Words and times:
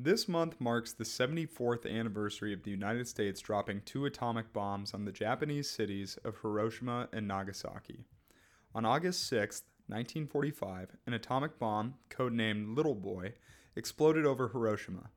This 0.00 0.28
month 0.28 0.60
marks 0.60 0.92
the 0.92 1.02
74th 1.02 1.84
anniversary 1.84 2.52
of 2.52 2.62
the 2.62 2.70
United 2.70 3.08
States 3.08 3.40
dropping 3.40 3.80
two 3.80 4.06
atomic 4.06 4.52
bombs 4.52 4.94
on 4.94 5.04
the 5.04 5.10
Japanese 5.10 5.68
cities 5.68 6.16
of 6.24 6.36
Hiroshima 6.40 7.08
and 7.12 7.26
Nagasaki. 7.26 8.04
On 8.76 8.84
August 8.84 9.26
6, 9.26 9.62
1945, 9.88 10.90
an 11.04 11.14
atomic 11.14 11.58
bomb, 11.58 11.94
codenamed 12.10 12.76
Little 12.76 12.94
Boy, 12.94 13.32
exploded 13.74 14.24
over 14.24 14.46
Hiroshima. 14.46 15.10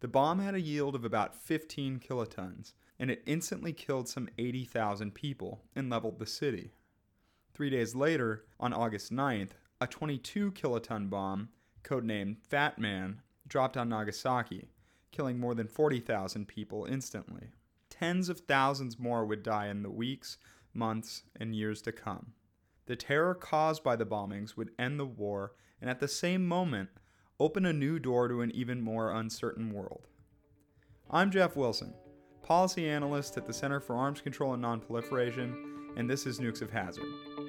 The 0.00 0.08
bomb 0.08 0.40
had 0.40 0.54
a 0.54 0.60
yield 0.60 0.94
of 0.94 1.06
about 1.06 1.34
15 1.34 1.98
kilotons, 1.98 2.74
and 2.98 3.10
it 3.10 3.22
instantly 3.24 3.72
killed 3.72 4.10
some 4.10 4.28
80,000 4.36 5.14
people 5.14 5.62
and 5.74 5.88
leveled 5.88 6.18
the 6.18 6.26
city. 6.26 6.72
Three 7.54 7.70
days 7.70 7.94
later, 7.94 8.44
on 8.60 8.74
August 8.74 9.10
9th, 9.10 9.52
a 9.80 9.86
22 9.86 10.52
kiloton 10.52 11.08
bomb, 11.08 11.48
codenamed 11.82 12.36
Fat 12.46 12.78
Man, 12.78 13.22
dropped 13.48 13.76
on 13.76 13.88
Nagasaki, 13.88 14.68
killing 15.10 15.38
more 15.38 15.54
than 15.54 15.66
40,000 15.66 16.46
people 16.46 16.84
instantly. 16.84 17.48
Tens 17.90 18.28
of 18.28 18.40
thousands 18.40 18.98
more 18.98 19.24
would 19.24 19.42
die 19.42 19.68
in 19.68 19.82
the 19.82 19.90
weeks, 19.90 20.38
months, 20.74 21.22
and 21.34 21.54
years 21.54 21.82
to 21.82 21.92
come. 21.92 22.34
The 22.86 22.96
terror 22.96 23.34
caused 23.34 23.82
by 23.82 23.96
the 23.96 24.06
bombings 24.06 24.56
would 24.56 24.70
end 24.78 24.98
the 24.98 25.06
war 25.06 25.52
and 25.80 25.90
at 25.90 26.00
the 26.00 26.08
same 26.08 26.46
moment 26.46 26.90
open 27.40 27.66
a 27.66 27.72
new 27.72 27.98
door 27.98 28.28
to 28.28 28.40
an 28.40 28.50
even 28.52 28.80
more 28.80 29.12
uncertain 29.12 29.72
world. 29.72 30.06
I'm 31.10 31.30
Jeff 31.30 31.56
Wilson, 31.56 31.94
policy 32.42 32.88
analyst 32.88 33.36
at 33.36 33.46
the 33.46 33.52
Center 33.52 33.80
for 33.80 33.96
Arms 33.96 34.20
Control 34.20 34.54
and 34.54 34.62
Nonproliferation, 34.62 35.54
and 35.96 36.08
this 36.08 36.26
is 36.26 36.40
Nukes 36.40 36.62
of 36.62 36.70
Hazard. 36.70 37.47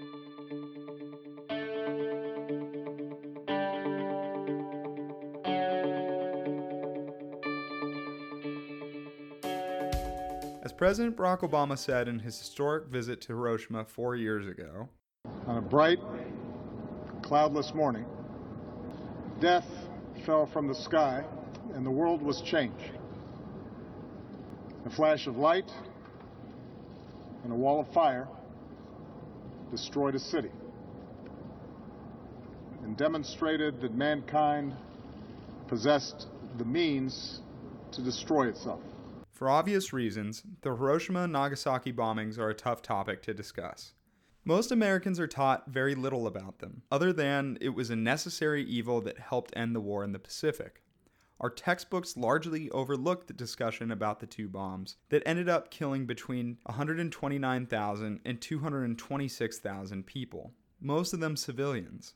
President 10.80 11.18
Barack 11.18 11.42
Obama 11.42 11.78
said 11.78 12.08
in 12.08 12.20
his 12.20 12.40
historic 12.40 12.86
visit 12.86 13.20
to 13.20 13.34
Hiroshima 13.34 13.84
four 13.84 14.16
years 14.16 14.48
ago, 14.48 14.88
on 15.46 15.58
a 15.58 15.62
bright, 15.62 16.00
cloudless 17.22 17.74
morning, 17.74 18.06
death 19.42 19.68
fell 20.26 20.46
from 20.46 20.70
the 20.70 20.74
sky 20.74 21.26
and 21.74 21.86
the 21.86 21.92
world 21.92 22.22
was 22.22 22.42
changed. 22.44 22.94
A 24.86 24.90
flash 24.90 25.28
of 25.28 25.36
light 25.36 25.70
and 27.44 27.52
a 27.52 27.56
wall 27.58 27.82
of 27.82 27.92
fire 27.92 28.30
destroyed 29.72 30.16
a 30.16 30.20
city 30.20 30.52
and 32.86 32.96
demonstrated 32.96 33.82
that 33.82 33.94
mankind 33.94 34.74
possessed 35.68 36.28
the 36.58 36.64
means 36.64 37.42
to 37.92 38.02
destroy 38.02 38.48
itself. 38.48 38.80
For 39.40 39.50
obvious 39.50 39.94
reasons, 39.94 40.44
the 40.64 40.76
Hiroshima 40.76 41.24
and 41.24 41.32
Nagasaki 41.32 41.94
bombings 41.94 42.38
are 42.38 42.50
a 42.50 42.54
tough 42.54 42.82
topic 42.82 43.22
to 43.22 43.34
discuss. 43.34 43.94
Most 44.44 44.70
Americans 44.70 45.18
are 45.18 45.28
taught 45.28 45.72
very 45.72 45.96
little 45.96 46.28
about 46.28 46.60
them, 46.60 46.82
other 46.92 47.14
than 47.14 47.58
it 47.62 47.70
was 47.70 47.90
a 47.90 47.96
necessary 47.96 48.66
evil 48.66 49.00
that 49.00 49.18
helped 49.18 49.56
end 49.56 49.74
the 49.74 49.80
war 49.80 50.04
in 50.04 50.12
the 50.12 50.20
Pacific. 50.20 50.84
Our 51.40 51.50
textbooks 51.50 52.18
largely 52.18 52.70
overlook 52.72 53.28
the 53.28 53.34
discussion 53.34 53.92
about 53.92 54.20
the 54.20 54.28
two 54.28 54.50
bombs 54.50 54.98
that 55.08 55.24
ended 55.26 55.48
up 55.48 55.72
killing 55.72 56.06
between 56.06 56.58
129,000 56.64 58.20
and 58.26 58.42
226,000 58.42 60.06
people, 60.06 60.54
most 60.82 61.14
of 61.14 61.22
them 61.22 61.38
civilians. 61.38 62.14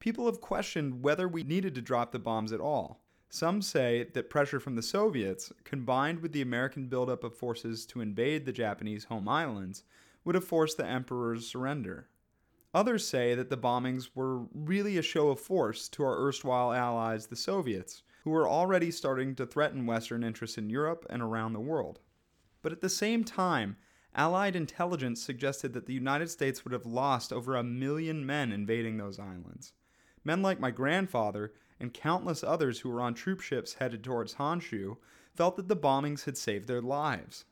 People 0.00 0.26
have 0.26 0.40
questioned 0.40 1.04
whether 1.04 1.28
we 1.28 1.44
needed 1.44 1.76
to 1.76 1.80
drop 1.80 2.10
the 2.10 2.18
bombs 2.18 2.52
at 2.52 2.58
all. 2.58 3.05
Some 3.28 3.60
say 3.60 4.06
that 4.14 4.30
pressure 4.30 4.60
from 4.60 4.76
the 4.76 4.82
Soviets, 4.82 5.52
combined 5.64 6.20
with 6.20 6.32
the 6.32 6.42
American 6.42 6.86
buildup 6.86 7.24
of 7.24 7.36
forces 7.36 7.84
to 7.86 8.00
invade 8.00 8.46
the 8.46 8.52
Japanese 8.52 9.04
home 9.04 9.28
islands, 9.28 9.84
would 10.24 10.34
have 10.34 10.44
forced 10.44 10.76
the 10.76 10.86
emperor's 10.86 11.46
surrender. 11.46 12.08
Others 12.72 13.06
say 13.06 13.34
that 13.34 13.50
the 13.50 13.56
bombings 13.56 14.10
were 14.14 14.46
really 14.54 14.96
a 14.98 15.02
show 15.02 15.28
of 15.28 15.40
force 15.40 15.88
to 15.90 16.02
our 16.04 16.18
erstwhile 16.18 16.72
allies, 16.72 17.26
the 17.26 17.36
Soviets, 17.36 18.02
who 18.24 18.30
were 18.30 18.48
already 18.48 18.90
starting 18.90 19.34
to 19.34 19.46
threaten 19.46 19.86
Western 19.86 20.22
interests 20.22 20.58
in 20.58 20.68
Europe 20.68 21.06
and 21.08 21.22
around 21.22 21.52
the 21.52 21.60
world. 21.60 22.00
But 22.62 22.72
at 22.72 22.80
the 22.80 22.88
same 22.88 23.24
time, 23.24 23.76
Allied 24.18 24.56
intelligence 24.56 25.22
suggested 25.22 25.74
that 25.74 25.84
the 25.84 25.92
United 25.92 26.30
States 26.30 26.64
would 26.64 26.72
have 26.72 26.86
lost 26.86 27.34
over 27.34 27.54
a 27.54 27.62
million 27.62 28.24
men 28.24 28.50
invading 28.50 28.96
those 28.96 29.18
islands. 29.18 29.74
Men 30.24 30.40
like 30.40 30.58
my 30.58 30.70
grandfather 30.70 31.52
and 31.80 31.92
countless 31.92 32.42
others 32.42 32.80
who 32.80 32.88
were 32.88 33.00
on 33.00 33.14
troop 33.14 33.40
ships 33.40 33.74
headed 33.74 34.02
towards 34.02 34.34
Honshu 34.34 34.96
felt 35.34 35.56
that 35.56 35.68
the 35.68 35.76
bombings 35.76 36.24
had 36.24 36.36
saved 36.36 36.66
their 36.68 36.82
lives. 36.82 37.44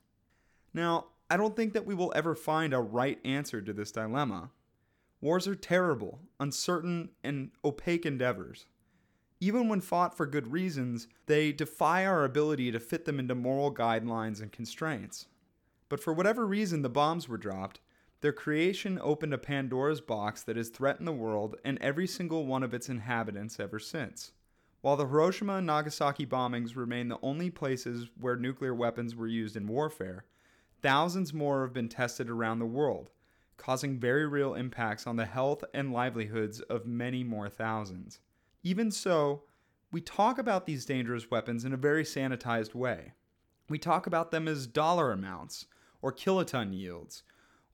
Now, 0.72 1.06
I 1.30 1.36
don't 1.36 1.56
think 1.56 1.72
that 1.72 1.86
we 1.86 1.94
will 1.94 2.12
ever 2.14 2.34
find 2.34 2.72
a 2.72 2.80
right 2.80 3.18
answer 3.24 3.60
to 3.60 3.72
this 3.72 3.92
dilemma. 3.92 4.50
Wars 5.20 5.48
are 5.48 5.54
terrible, 5.54 6.20
uncertain, 6.38 7.10
and 7.22 7.50
opaque 7.64 8.04
endeavors. 8.04 8.66
Even 9.40 9.68
when 9.68 9.80
fought 9.80 10.16
for 10.16 10.26
good 10.26 10.52
reasons, 10.52 11.08
they 11.26 11.52
defy 11.52 12.06
our 12.06 12.24
ability 12.24 12.70
to 12.72 12.80
fit 12.80 13.04
them 13.04 13.18
into 13.18 13.34
moral 13.34 13.74
guidelines 13.74 14.40
and 14.40 14.52
constraints. 14.52 15.26
But 15.88 16.00
for 16.00 16.12
whatever 16.12 16.46
reason 16.46 16.82
the 16.82 16.88
bombs 16.88 17.28
were 17.28 17.36
dropped, 17.36 17.80
their 18.24 18.32
creation 18.32 18.98
opened 19.02 19.34
a 19.34 19.38
Pandora's 19.38 20.00
box 20.00 20.44
that 20.44 20.56
has 20.56 20.70
threatened 20.70 21.06
the 21.06 21.12
world 21.12 21.56
and 21.62 21.76
every 21.82 22.06
single 22.06 22.46
one 22.46 22.62
of 22.62 22.72
its 22.72 22.88
inhabitants 22.88 23.60
ever 23.60 23.78
since. 23.78 24.32
While 24.80 24.96
the 24.96 25.06
Hiroshima 25.06 25.56
and 25.56 25.66
Nagasaki 25.66 26.24
bombings 26.24 26.74
remain 26.74 27.08
the 27.08 27.18
only 27.20 27.50
places 27.50 28.08
where 28.18 28.36
nuclear 28.36 28.74
weapons 28.74 29.14
were 29.14 29.26
used 29.26 29.56
in 29.56 29.66
warfare, 29.66 30.24
thousands 30.80 31.34
more 31.34 31.64
have 31.64 31.74
been 31.74 31.90
tested 31.90 32.30
around 32.30 32.60
the 32.60 32.64
world, 32.64 33.10
causing 33.58 34.00
very 34.00 34.26
real 34.26 34.54
impacts 34.54 35.06
on 35.06 35.16
the 35.16 35.26
health 35.26 35.62
and 35.74 35.92
livelihoods 35.92 36.60
of 36.60 36.86
many 36.86 37.24
more 37.24 37.50
thousands. 37.50 38.20
Even 38.62 38.90
so, 38.90 39.42
we 39.92 40.00
talk 40.00 40.38
about 40.38 40.64
these 40.64 40.86
dangerous 40.86 41.30
weapons 41.30 41.66
in 41.66 41.74
a 41.74 41.76
very 41.76 42.04
sanitized 42.04 42.74
way. 42.74 43.12
We 43.68 43.78
talk 43.78 44.06
about 44.06 44.30
them 44.30 44.48
as 44.48 44.66
dollar 44.66 45.12
amounts 45.12 45.66
or 46.00 46.10
kiloton 46.10 46.72
yields 46.72 47.22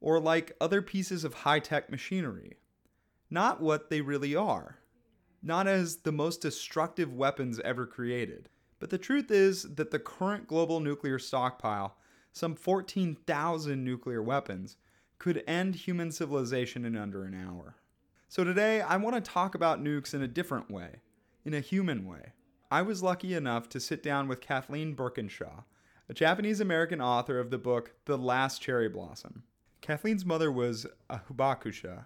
or 0.01 0.19
like 0.19 0.57
other 0.61 0.83
pieces 0.83 1.25
of 1.25 1.35
high 1.35 1.61
tech 1.61 1.91
machinery. 1.91 2.57
Not 3.31 3.61
what 3.61 3.91
they 3.91 4.01
really 4.01 4.35
are. 4.35 4.79
Not 5.43 5.67
as 5.67 5.99
the 5.99 6.13
most 6.13 6.41
destructive 6.41 7.13
weapons 7.13 7.61
ever 7.61 7.87
created. 7.87 8.49
But 8.79 8.91
the 8.91 8.99
truth 8.99 9.31
is 9.31 9.63
that 9.75 9.91
the 9.91 9.99
current 9.99 10.47
global 10.47 10.81
nuclear 10.81 11.19
stockpile, 11.19 11.97
some 12.33 12.55
14,000 12.55 13.85
nuclear 13.85 14.23
weapons, 14.23 14.77
could 15.19 15.45
end 15.47 15.75
human 15.75 16.11
civilization 16.11 16.85
in 16.85 16.97
under 16.97 17.25
an 17.25 17.35
hour. 17.35 17.77
So 18.29 18.43
today, 18.43 18.81
I 18.81 18.97
want 18.97 19.23
to 19.23 19.31
talk 19.31 19.55
about 19.55 19.83
nukes 19.83 20.15
in 20.15 20.23
a 20.23 20.29
different 20.29 20.71
way, 20.71 21.01
in 21.45 21.53
a 21.53 21.61
human 21.61 22.07
way. 22.07 22.33
I 22.71 22.83
was 22.83 23.03
lucky 23.03 23.35
enough 23.35 23.69
to 23.71 23.81
sit 23.81 24.03
down 24.03 24.29
with 24.29 24.41
Kathleen 24.41 24.95
Burkinshaw, 24.95 25.65
a 26.09 26.15
Japanese 26.15 26.61
American 26.61 27.01
author 27.01 27.39
of 27.39 27.51
the 27.51 27.59
book 27.59 27.93
The 28.07 28.17
Last 28.17 28.63
Cherry 28.63 28.89
Blossom. 28.89 29.43
Kathleen's 29.81 30.27
mother 30.27 30.53
was 30.53 30.87
a 31.09 31.19
Hibakusha, 31.19 32.05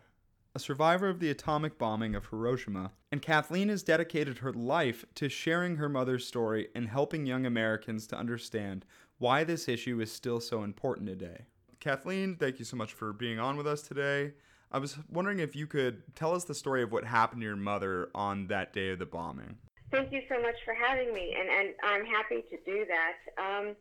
a 0.54 0.58
survivor 0.58 1.08
of 1.08 1.18
the 1.18 1.30
atomic 1.30 1.76
bombing 1.76 2.14
of 2.14 2.26
Hiroshima, 2.26 2.92
and 3.10 3.20
Kathleen 3.20 3.68
has 3.68 3.82
dedicated 3.82 4.38
her 4.38 4.52
life 4.52 5.04
to 5.16 5.28
sharing 5.28 5.76
her 5.76 5.88
mother's 5.88 6.26
story 6.26 6.68
and 6.76 6.88
helping 6.88 7.26
young 7.26 7.44
Americans 7.44 8.06
to 8.08 8.16
understand 8.16 8.84
why 9.18 9.42
this 9.42 9.68
issue 9.68 10.00
is 10.00 10.12
still 10.12 10.40
so 10.40 10.62
important 10.62 11.08
today. 11.08 11.46
Kathleen, 11.80 12.36
thank 12.36 12.60
you 12.60 12.64
so 12.64 12.76
much 12.76 12.92
for 12.92 13.12
being 13.12 13.40
on 13.40 13.56
with 13.56 13.66
us 13.66 13.82
today. 13.82 14.34
I 14.70 14.78
was 14.78 14.96
wondering 15.10 15.40
if 15.40 15.56
you 15.56 15.66
could 15.66 16.02
tell 16.14 16.32
us 16.32 16.44
the 16.44 16.54
story 16.54 16.82
of 16.82 16.92
what 16.92 17.04
happened 17.04 17.42
to 17.42 17.46
your 17.46 17.56
mother 17.56 18.08
on 18.14 18.46
that 18.46 18.72
day 18.72 18.90
of 18.90 19.00
the 19.00 19.06
bombing. 19.06 19.58
Thank 19.90 20.12
you 20.12 20.22
so 20.28 20.40
much 20.40 20.56
for 20.64 20.74
having 20.74 21.12
me, 21.12 21.34
and, 21.38 21.48
and 21.48 21.74
I'm 21.84 22.04
happy 22.06 22.42
to 22.50 22.56
do 22.64 22.86
that. 22.86 23.14
Um, 23.42 23.76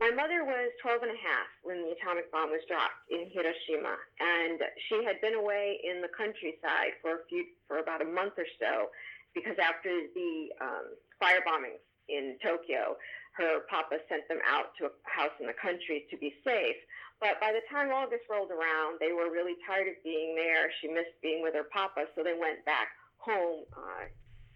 my 0.00 0.14
mother 0.14 0.46
was 0.46 0.70
12 0.82 1.02
and 1.02 1.10
a 1.10 1.20
half 1.20 1.50
when 1.66 1.82
the 1.82 1.90
atomic 1.98 2.30
bomb 2.30 2.54
was 2.54 2.62
dropped 2.70 3.02
in 3.10 3.26
Hiroshima, 3.34 3.98
and 4.22 4.62
she 4.86 5.02
had 5.02 5.18
been 5.20 5.34
away 5.34 5.82
in 5.82 5.98
the 5.98 6.10
countryside 6.14 6.94
for 7.02 7.18
a 7.18 7.22
few, 7.26 7.42
for 7.66 7.82
about 7.82 8.02
a 8.02 8.06
month 8.06 8.38
or 8.38 8.46
so, 8.62 8.94
because 9.34 9.58
after 9.58 9.90
the 10.14 10.54
um, 10.62 10.94
fire 11.18 11.42
bombings 11.42 11.82
in 12.06 12.38
Tokyo, 12.38 12.94
her 13.34 13.66
papa 13.66 13.98
sent 14.06 14.26
them 14.30 14.38
out 14.46 14.70
to 14.78 14.86
a 14.86 14.92
house 15.02 15.34
in 15.42 15.46
the 15.50 15.58
country 15.58 16.06
to 16.10 16.16
be 16.16 16.34
safe. 16.46 16.78
But 17.18 17.42
by 17.42 17.50
the 17.50 17.62
time 17.66 17.90
August 17.90 18.30
rolled 18.30 18.54
around, 18.54 19.02
they 19.02 19.10
were 19.10 19.34
really 19.34 19.58
tired 19.66 19.90
of 19.90 19.98
being 20.06 20.38
there. 20.38 20.70
She 20.78 20.86
missed 20.86 21.18
being 21.22 21.42
with 21.42 21.54
her 21.54 21.66
papa, 21.74 22.06
so 22.14 22.22
they 22.22 22.38
went 22.38 22.62
back 22.62 22.94
home 23.18 23.66
uh, 23.74 24.06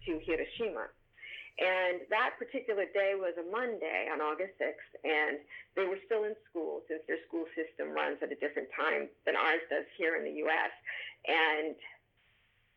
to 0.07 0.11
Hiroshima. 0.23 0.87
And 1.59 2.01
that 2.09 2.33
particular 2.41 2.89
day 2.89 3.13
was 3.13 3.37
a 3.37 3.45
Monday 3.45 4.09
on 4.09 4.21
August 4.21 4.57
6th, 4.57 4.93
and 5.05 5.37
they 5.77 5.85
were 5.85 6.01
still 6.09 6.25
in 6.25 6.33
school 6.49 6.81
since 6.89 7.05
their 7.05 7.21
school 7.29 7.45
system 7.53 7.93
runs 7.93 8.17
at 8.25 8.33
a 8.33 8.39
different 8.41 8.73
time 8.73 9.05
than 9.25 9.37
ours 9.37 9.61
does 9.69 9.85
here 9.97 10.17
in 10.17 10.25
the 10.25 10.41
U.S. 10.49 10.73
And 11.29 11.77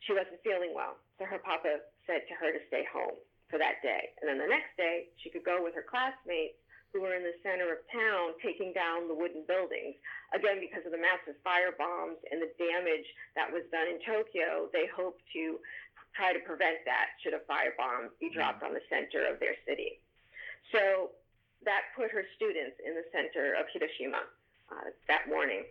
she 0.04 0.12
wasn't 0.12 0.44
feeling 0.44 0.76
well, 0.76 1.00
so 1.18 1.24
her 1.24 1.40
papa 1.40 1.80
said 2.04 2.28
to 2.28 2.34
her 2.36 2.52
to 2.52 2.60
stay 2.68 2.84
home. 2.92 3.16
for 3.48 3.58
that 3.58 3.78
day. 3.82 4.10
And 4.20 4.26
then 4.28 4.38
the 4.38 4.50
next 4.50 4.74
day, 4.76 5.06
she 5.22 5.30
could 5.30 5.44
go 5.46 5.62
with 5.62 5.74
her 5.74 5.86
classmates 5.86 6.58
who 6.90 7.02
were 7.02 7.14
in 7.14 7.22
the 7.22 7.36
center 7.42 7.70
of 7.70 7.82
town 7.92 8.34
taking 8.42 8.72
down 8.72 9.06
the 9.06 9.14
wooden 9.14 9.44
buildings. 9.46 9.98
Again, 10.34 10.58
because 10.62 10.86
of 10.86 10.94
the 10.94 11.02
massive 11.02 11.36
fire 11.44 11.74
bombs 11.74 12.18
and 12.30 12.40
the 12.40 12.50
damage 12.56 13.06
that 13.34 13.50
was 13.50 13.66
done 13.70 13.86
in 13.86 13.98
Tokyo, 14.02 14.70
they 14.72 14.88
hoped 14.90 15.22
to 15.34 15.60
try 16.16 16.32
to 16.32 16.40
prevent 16.40 16.80
that 16.88 17.20
should 17.20 17.36
a 17.36 17.44
firebomb 17.44 18.10
be 18.18 18.32
dropped 18.32 18.64
on 18.64 18.72
the 18.72 18.82
center 18.88 19.28
of 19.28 19.38
their 19.38 19.54
city. 19.68 20.00
So 20.72 21.12
that 21.68 21.92
put 21.94 22.10
her 22.10 22.24
students 22.34 22.80
in 22.80 22.96
the 22.96 23.06
center 23.12 23.54
of 23.54 23.68
Hiroshima 23.70 24.24
uh, 24.72 24.90
that 25.06 25.28
morning. 25.28 25.68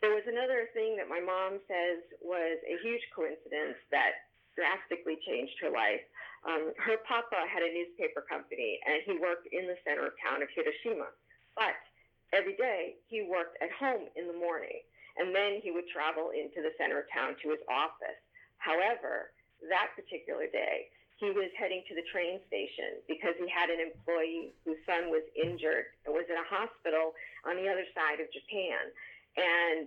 There 0.00 0.14
was 0.14 0.24
another 0.30 0.70
thing 0.72 0.96
that 0.96 1.08
my 1.08 1.20
mom 1.20 1.58
says 1.66 2.04
was 2.22 2.60
a 2.64 2.76
huge 2.80 3.02
coincidence 3.14 3.78
that 3.90 4.30
drastically 4.54 5.18
changed 5.26 5.58
her 5.60 5.70
life. 5.70 6.02
Um, 6.46 6.76
her 6.78 7.00
papa 7.08 7.48
had 7.48 7.64
a 7.64 7.72
newspaper 7.72 8.22
company 8.22 8.78
and 8.84 9.02
he 9.02 9.18
worked 9.18 9.48
in 9.50 9.66
the 9.66 9.80
center 9.82 10.06
of 10.06 10.14
town 10.20 10.44
of 10.44 10.48
Hiroshima. 10.54 11.10
But 11.56 11.78
every 12.36 12.54
day 12.54 13.00
he 13.08 13.26
worked 13.26 13.58
at 13.64 13.72
home 13.74 14.06
in 14.14 14.28
the 14.28 14.36
morning 14.36 14.84
and 15.16 15.34
then 15.34 15.62
he 15.62 15.70
would 15.70 15.88
travel 15.88 16.30
into 16.34 16.60
the 16.60 16.74
center 16.76 17.00
of 17.00 17.08
town 17.10 17.38
to 17.42 17.54
his 17.54 17.62
office. 17.70 18.18
However, 18.58 19.33
that 19.70 19.94
particular 19.94 20.46
day, 20.50 20.90
he 21.16 21.30
was 21.30 21.48
heading 21.54 21.86
to 21.86 21.94
the 21.94 22.02
train 22.10 22.42
station 22.50 22.98
because 23.06 23.38
he 23.38 23.46
had 23.46 23.70
an 23.70 23.78
employee 23.78 24.52
whose 24.66 24.82
son 24.82 25.14
was 25.14 25.22
injured 25.38 25.94
and 26.04 26.10
was 26.10 26.26
in 26.26 26.34
a 26.34 26.48
hospital 26.50 27.14
on 27.46 27.54
the 27.54 27.70
other 27.70 27.86
side 27.94 28.18
of 28.18 28.26
Japan. 28.34 28.90
And 29.38 29.86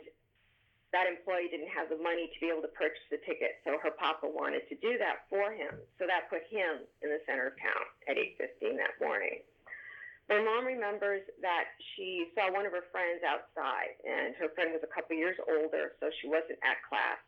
that 0.96 1.04
employee 1.04 1.52
didn't 1.52 1.68
have 1.68 1.92
the 1.92 2.00
money 2.00 2.32
to 2.32 2.38
be 2.40 2.48
able 2.48 2.64
to 2.64 2.72
purchase 2.72 3.04
the 3.12 3.20
ticket, 3.28 3.60
so 3.68 3.76
her 3.84 3.92
papa 3.92 4.24
wanted 4.24 4.64
to 4.72 4.76
do 4.80 4.96
that 4.98 5.28
for 5.28 5.52
him. 5.52 5.76
So 6.00 6.08
that 6.08 6.32
put 6.32 6.48
him 6.48 6.88
in 7.04 7.12
the 7.12 7.20
center 7.28 7.52
of 7.52 7.60
town 7.60 7.84
at 8.08 8.16
8:15 8.16 8.80
that 8.80 8.96
morning. 9.04 9.44
My 10.32 10.40
mom 10.40 10.66
remembers 10.66 11.24
that 11.44 11.72
she 11.96 12.32
saw 12.36 12.52
one 12.52 12.66
of 12.66 12.72
her 12.72 12.88
friends 12.92 13.24
outside, 13.24 13.96
and 14.04 14.36
her 14.36 14.50
friend 14.56 14.72
was 14.72 14.84
a 14.84 14.92
couple 14.92 15.16
years 15.16 15.38
older, 15.48 15.96
so 16.00 16.10
she 16.20 16.28
wasn't 16.28 16.60
at 16.64 16.84
class 16.84 17.20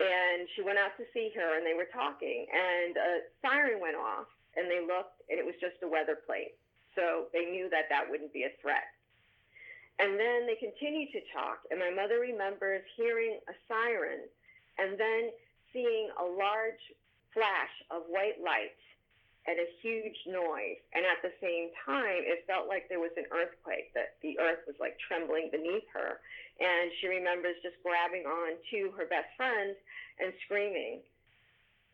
and 0.00 0.44
she 0.54 0.60
went 0.60 0.78
out 0.78 0.92
to 1.00 1.08
see 1.14 1.32
her 1.32 1.56
and 1.56 1.64
they 1.64 1.72
were 1.72 1.88
talking 1.88 2.44
and 2.52 2.96
a 2.96 3.10
siren 3.40 3.80
went 3.80 3.96
off 3.96 4.28
and 4.56 4.68
they 4.68 4.84
looked 4.84 5.24
and 5.32 5.40
it 5.40 5.44
was 5.44 5.56
just 5.60 5.80
a 5.82 5.88
weather 5.88 6.20
plate. 6.28 6.56
So 6.94 7.28
they 7.32 7.48
knew 7.48 7.68
that 7.72 7.88
that 7.88 8.08
wouldn't 8.08 8.32
be 8.32 8.44
a 8.44 8.52
threat. 8.60 8.88
And 9.96 10.20
then 10.20 10.44
they 10.44 10.60
continued 10.60 11.12
to 11.16 11.24
talk 11.32 11.64
and 11.72 11.80
my 11.80 11.88
mother 11.88 12.20
remembers 12.20 12.84
hearing 12.96 13.40
a 13.48 13.54
siren 13.64 14.28
and 14.76 15.00
then 15.00 15.32
seeing 15.72 16.12
a 16.20 16.24
large 16.24 16.80
flash 17.32 17.72
of 17.88 18.04
white 18.12 18.36
light 18.40 18.76
and 19.48 19.56
a 19.56 19.68
huge 19.80 20.18
noise. 20.28 20.76
And 20.92 21.08
at 21.08 21.24
the 21.24 21.32
same 21.40 21.72
time 21.88 22.20
it 22.28 22.44
felt 22.44 22.68
like 22.68 22.92
there 22.92 23.00
was 23.00 23.16
an 23.16 23.30
earthquake 23.32 23.96
that 23.96 24.20
the 24.20 24.36
earth 24.36 24.60
was 24.68 24.76
like 24.76 25.00
trembling 25.00 25.48
beneath 25.48 25.88
her. 25.96 26.20
And 26.60 26.92
she 27.00 27.08
remembers 27.08 27.56
just 27.64 27.80
grabbing 27.80 28.28
on 28.28 28.60
to 28.72 28.92
her 28.96 29.08
best 29.08 29.32
friend 29.36 29.72
and 30.20 30.32
screaming. 30.44 31.00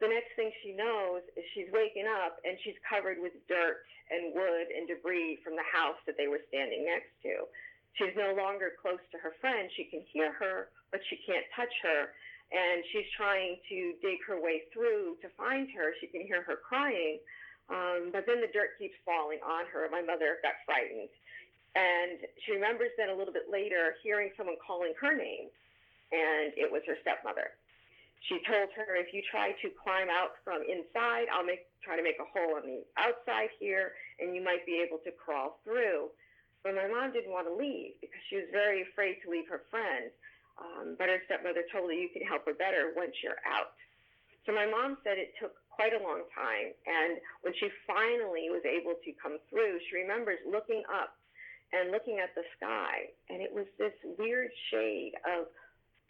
The 0.01 0.11
next 0.11 0.35
thing 0.35 0.51
she 0.63 0.75
knows 0.75 1.23
is 1.39 1.45
she's 1.55 1.71
waking 1.71 2.11
up 2.11 2.43
and 2.43 2.59
she's 2.67 2.79
covered 2.83 3.23
with 3.23 3.33
dirt 3.47 3.87
and 4.11 4.35
wood 4.35 4.67
and 4.75 4.91
debris 4.91 5.39
from 5.47 5.55
the 5.55 5.67
house 5.71 5.99
that 6.07 6.19
they 6.19 6.27
were 6.27 6.43
standing 6.51 6.85
next 6.85 7.15
to. 7.23 7.47
She's 7.95 8.17
no 8.17 8.35
longer 8.35 8.75
close 8.81 9.03
to 9.13 9.19
her 9.23 9.37
friend. 9.39 9.71
She 9.77 9.85
can 9.85 10.03
hear 10.11 10.33
her, 10.33 10.75
but 10.91 11.01
she 11.07 11.21
can't 11.23 11.47
touch 11.55 11.73
her. 11.87 12.11
And 12.51 12.85
she's 12.93 13.09
trying 13.17 13.57
to 13.69 13.95
dig 14.03 14.21
her 14.27 14.41
way 14.41 14.69
through 14.73 15.17
to 15.23 15.29
find 15.39 15.71
her. 15.73 15.95
She 16.01 16.09
can 16.09 16.27
hear 16.27 16.43
her 16.43 16.57
crying. 16.57 17.21
Um, 17.71 18.11
but 18.13 18.27
then 18.27 18.43
the 18.43 18.51
dirt 18.53 18.77
keeps 18.77 18.97
falling 19.07 19.41
on 19.41 19.65
her. 19.73 19.89
My 19.89 20.03
mother 20.03 20.43
got 20.43 20.59
frightened. 20.67 21.09
And 21.73 22.21
she 22.45 22.53
remembers 22.53 22.93
then 22.99 23.09
a 23.09 23.17
little 23.17 23.33
bit 23.33 23.49
later 23.49 23.97
hearing 24.03 24.31
someone 24.37 24.57
calling 24.61 24.93
her 25.01 25.17
name, 25.17 25.49
and 26.13 26.53
it 26.53 26.69
was 26.69 26.83
her 26.87 26.97
stepmother. 27.01 27.57
She 28.29 28.39
told 28.47 28.71
her, 28.79 28.95
if 28.95 29.11
you 29.11 29.23
try 29.27 29.51
to 29.51 29.69
climb 29.83 30.07
out 30.07 30.39
from 30.47 30.63
inside, 30.63 31.27
I'll 31.35 31.45
make, 31.45 31.67
try 31.83 31.99
to 31.99 32.07
make 32.07 32.23
a 32.23 32.29
hole 32.31 32.55
on 32.55 32.63
the 32.63 32.87
outside 32.95 33.51
here, 33.59 33.99
and 34.21 34.35
you 34.35 34.43
might 34.43 34.63
be 34.65 34.79
able 34.79 35.03
to 35.03 35.11
crawl 35.11 35.59
through. 35.67 36.15
But 36.63 36.79
my 36.79 36.87
mom 36.87 37.11
didn't 37.11 37.35
want 37.35 37.51
to 37.51 37.55
leave 37.55 37.99
because 37.99 38.23
she 38.31 38.39
was 38.39 38.47
very 38.55 38.87
afraid 38.87 39.19
to 39.25 39.31
leave 39.31 39.51
her 39.51 39.67
friend. 39.71 40.15
Um, 40.55 40.95
but 40.95 41.11
her 41.11 41.19
stepmother 41.27 41.67
told 41.75 41.91
her, 41.91 41.99
you 41.99 42.15
can 42.15 42.23
help 42.23 42.47
her 42.47 42.55
better 42.55 42.95
once 42.95 43.19
you're 43.27 43.43
out. 43.43 43.75
So 44.47 44.55
my 44.55 44.71
mom 44.71 45.03
said 45.03 45.19
it 45.19 45.35
took 45.43 45.59
quite 45.75 45.91
a 45.91 46.03
long 46.03 46.23
time. 46.31 46.71
And 46.87 47.19
when 47.43 47.55
she 47.59 47.67
finally 47.91 48.55
was 48.55 48.63
able 48.63 48.95
to 49.03 49.11
come 49.19 49.43
through, 49.51 49.83
she 49.91 50.07
remembers 50.07 50.39
looking 50.47 50.87
up 50.87 51.19
and 51.73 51.91
looking 51.91 52.21
at 52.21 52.35
the 52.37 52.45
sky, 52.61 53.09
and 53.31 53.41
it 53.41 53.49
was 53.49 53.65
this 53.79 53.97
weird 54.19 54.51
shade 54.71 55.17
of 55.25 55.49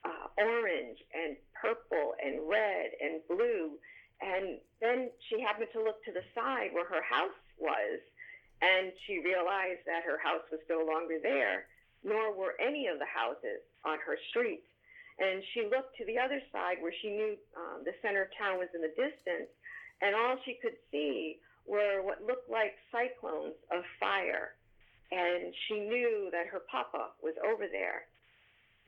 uh, 0.04 0.26
orange 0.38 0.98
and 1.14 1.36
purple 1.54 2.14
and 2.22 2.48
red 2.48 2.90
and 3.00 3.20
blue. 3.28 3.78
And 4.22 4.58
then 4.80 5.10
she 5.28 5.40
happened 5.40 5.70
to 5.74 5.82
look 5.82 6.02
to 6.04 6.12
the 6.12 6.24
side 6.34 6.70
where 6.72 6.86
her 6.86 7.02
house 7.02 7.38
was, 7.58 7.98
and 8.62 8.92
she 9.06 9.18
realized 9.18 9.82
that 9.86 10.06
her 10.06 10.18
house 10.18 10.46
was 10.50 10.62
no 10.70 10.86
longer 10.86 11.18
there, 11.22 11.66
nor 12.04 12.30
were 12.30 12.54
any 12.62 12.86
of 12.86 12.98
the 12.98 13.08
houses 13.08 13.62
on 13.84 13.98
her 14.06 14.18
street. 14.30 14.62
And 15.18 15.42
she 15.54 15.66
looked 15.66 15.98
to 15.98 16.06
the 16.06 16.18
other 16.18 16.40
side 16.50 16.78
where 16.80 16.94
she 17.02 17.10
knew 17.10 17.34
um, 17.58 17.82
the 17.84 17.94
center 18.00 18.22
of 18.22 18.30
town 18.38 18.58
was 18.58 18.70
in 18.74 18.82
the 18.82 18.94
distance, 18.94 19.50
and 20.00 20.14
all 20.14 20.38
she 20.44 20.58
could 20.62 20.78
see 20.90 21.38
were 21.66 22.02
what 22.02 22.22
looked 22.22 22.50
like 22.50 22.74
cyclones 22.90 23.54
of 23.70 23.82
fire 23.98 24.54
and 25.12 25.52
she 25.68 25.76
knew 25.78 26.32
that 26.32 26.48
her 26.48 26.64
papa 26.72 27.12
was 27.22 27.36
over 27.44 27.68
there. 27.68 28.08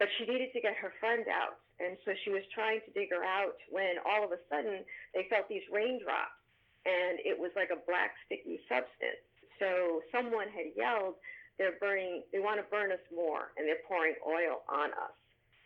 But 0.05 0.13
she 0.21 0.29
needed 0.29 0.53
to 0.53 0.61
get 0.61 0.77
her 0.85 0.93
friend 1.01 1.25
out, 1.33 1.65
and 1.81 1.97
so 2.05 2.13
she 2.13 2.29
was 2.29 2.45
trying 2.53 2.85
to 2.85 2.93
dig 2.93 3.09
her 3.09 3.25
out 3.25 3.57
when 3.73 3.97
all 4.05 4.21
of 4.21 4.37
a 4.37 4.41
sudden 4.53 4.85
they 5.17 5.25
felt 5.33 5.49
these 5.49 5.65
raindrops, 5.73 6.37
and 6.85 7.17
it 7.25 7.33
was 7.33 7.49
like 7.57 7.73
a 7.73 7.81
black 7.89 8.13
sticky 8.29 8.61
substance. 8.69 9.25
So 9.57 10.05
someone 10.13 10.53
had 10.53 10.77
yelled, 10.77 11.17
"They're 11.57 11.81
burning! 11.81 12.23
They 12.37 12.39
want 12.39 12.61
to 12.61 12.69
burn 12.69 12.93
us 12.93 13.01
more, 13.09 13.57
and 13.57 13.65
they're 13.65 13.81
pouring 13.89 14.13
oil 14.29 14.61
on 14.69 14.93
us." 14.93 15.17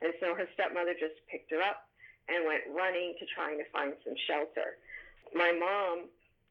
And 0.06 0.14
so 0.22 0.38
her 0.38 0.46
stepmother 0.54 0.94
just 0.94 1.18
picked 1.26 1.50
her 1.50 1.60
up 1.60 1.90
and 2.28 2.46
went 2.46 2.62
running 2.70 3.18
to 3.18 3.26
trying 3.34 3.58
to 3.58 3.64
find 3.74 3.98
some 4.04 4.14
shelter. 4.30 4.78
My 5.34 5.50
mom, 5.50 6.10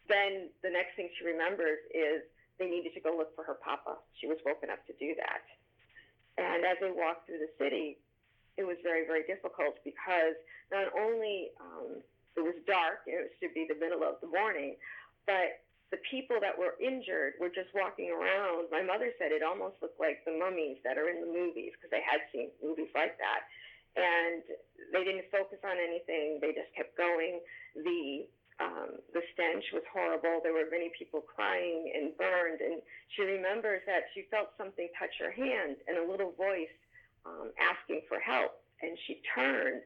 then 0.09 0.51
the 0.61 0.69
next 0.69 0.97
thing 0.97 1.07
she 1.15 1.23
remembers 1.23 1.79
is 1.95 2.21
they 2.59 2.67
needed 2.67 2.93
to 2.95 2.99
go 2.99 3.15
look 3.15 3.33
for 3.33 3.45
her 3.45 3.56
papa. 3.56 3.95
She 4.19 4.27
was 4.27 4.44
woken 4.44 4.69
up 4.69 4.85
to 4.87 4.94
do 4.99 5.15
that. 5.15 5.47
And 6.37 6.65
as 6.65 6.77
they 6.79 6.94
walked 6.94 7.25
through 7.25 7.41
the 7.41 7.51
city, 7.57 7.97
it 8.57 8.65
was 8.65 8.77
very, 8.81 9.06
very 9.06 9.25
difficult 9.25 9.77
because 9.85 10.37
not 10.71 10.89
only 10.94 11.49
um, 11.61 12.01
it 12.37 12.41
was 12.41 12.57
dark, 12.65 13.06
it 13.06 13.33
should 13.41 13.53
be 13.53 13.65
the 13.69 13.77
middle 13.77 14.06
of 14.06 14.21
the 14.21 14.29
morning, 14.29 14.77
but 15.25 15.65
the 15.89 15.97
people 16.11 16.37
that 16.44 16.51
were 16.51 16.75
injured 16.83 17.39
were 17.39 17.49
just 17.49 17.71
walking 17.71 18.11
around. 18.11 18.67
My 18.69 18.83
mother 18.83 19.15
said 19.15 19.31
it 19.31 19.41
almost 19.41 19.79
looked 19.79 19.99
like 19.99 20.19
the 20.27 20.35
mummies 20.35 20.77
that 20.83 20.99
are 20.99 21.07
in 21.07 21.23
the 21.23 21.31
movies 21.31 21.71
because 21.77 21.91
they 21.91 22.03
had 22.03 22.27
seen 22.35 22.51
movies 22.59 22.91
like 22.91 23.15
that. 23.17 23.47
And 23.95 24.44
they 24.94 25.07
didn't 25.07 25.31
focus 25.31 25.57
on 25.63 25.79
anything, 25.79 26.37
they 26.44 26.53
just 26.53 26.69
kept 26.75 26.94
going. 26.99 27.39
The 27.73 28.27
um, 28.57 28.97
the 29.14 29.21
stench 29.33 29.66
was 29.73 29.85
horrible. 29.94 30.42
There 30.42 30.54
were 30.54 30.66
many 30.69 30.90
people 30.97 31.21
crying 31.21 31.94
and 31.94 32.18
burned. 32.18 32.61
And 32.61 32.81
she 33.14 33.21
remembers 33.21 33.85
that 33.85 34.09
she 34.14 34.26
felt 34.33 34.57
something 34.57 34.90
touch 34.97 35.14
her 35.21 35.30
hand 35.30 35.78
and 35.85 35.97
a 36.02 36.09
little 36.09 36.33
voice 36.33 36.73
um, 37.26 37.54
asking 37.61 38.02
for 38.09 38.18
help. 38.18 38.57
And 38.81 38.97
she 39.06 39.21
turned, 39.33 39.85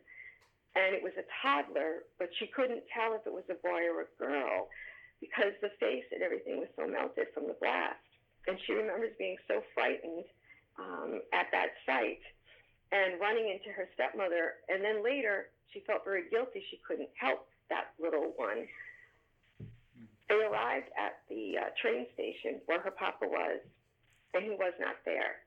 and 0.75 0.95
it 0.95 1.03
was 1.03 1.11
a 1.19 1.27
toddler, 1.43 2.07
but 2.15 2.31
she 2.39 2.47
couldn't 2.47 2.83
tell 2.95 3.11
if 3.15 3.27
it 3.27 3.33
was 3.35 3.47
a 3.51 3.59
boy 3.59 3.91
or 3.91 4.07
a 4.07 4.11
girl 4.15 4.71
because 5.19 5.51
the 5.59 5.75
face 5.79 6.07
and 6.11 6.23
everything 6.23 6.57
was 6.57 6.71
so 6.79 6.87
melted 6.87 7.27
from 7.35 7.51
the 7.51 7.59
blast. 7.59 7.99
And 8.47 8.57
she 8.65 8.73
remembers 8.73 9.11
being 9.19 9.37
so 9.47 9.61
frightened 9.75 10.25
um, 10.79 11.21
at 11.35 11.51
that 11.51 11.75
sight 11.85 12.23
and 12.91 13.19
running 13.19 13.51
into 13.51 13.69
her 13.75 13.87
stepmother. 13.93 14.63
And 14.71 14.79
then 14.83 15.03
later, 15.03 15.51
she 15.75 15.83
felt 15.83 16.07
very 16.07 16.31
guilty. 16.31 16.63
She 16.71 16.79
couldn't 16.87 17.11
help 17.19 17.50
that 17.71 17.95
little 17.95 18.35
one. 18.35 18.67
They 20.27 20.35
arrived 20.35 20.91
at 20.95 21.23
the 21.27 21.57
uh, 21.59 21.69
train 21.79 22.07
station 22.13 22.59
where 22.67 22.79
her 22.79 22.91
papa 22.91 23.27
was, 23.27 23.59
and 24.35 24.43
he 24.43 24.51
was 24.51 24.75
not 24.79 24.99
there. 25.03 25.43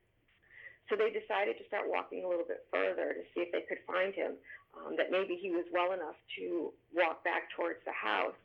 So 0.88 0.96
they 0.96 1.08
decided 1.08 1.56
to 1.56 1.64
start 1.64 1.88
walking 1.88 2.24
a 2.24 2.28
little 2.28 2.44
bit 2.44 2.68
further 2.68 3.16
to 3.16 3.24
see 3.32 3.48
if 3.48 3.52
they 3.52 3.64
could 3.64 3.80
find 3.88 4.12
him, 4.12 4.36
um, 4.76 4.96
that 5.00 5.08
maybe 5.08 5.40
he 5.40 5.48
was 5.48 5.64
well 5.72 5.96
enough 5.96 6.18
to 6.36 6.72
walk 6.92 7.24
back 7.24 7.48
towards 7.56 7.80
the 7.88 7.96
house. 7.96 8.36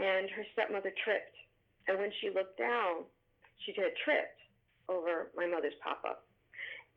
And 0.00 0.32
her 0.32 0.44
stepmother 0.56 0.92
tripped. 1.04 1.36
And 1.88 2.00
when 2.00 2.08
she 2.20 2.32
looked 2.32 2.56
down, 2.56 3.04
she 3.66 3.76
had 3.76 3.92
tripped 4.00 4.40
over 4.88 5.28
my 5.36 5.44
mother's 5.44 5.76
papa. 5.84 6.16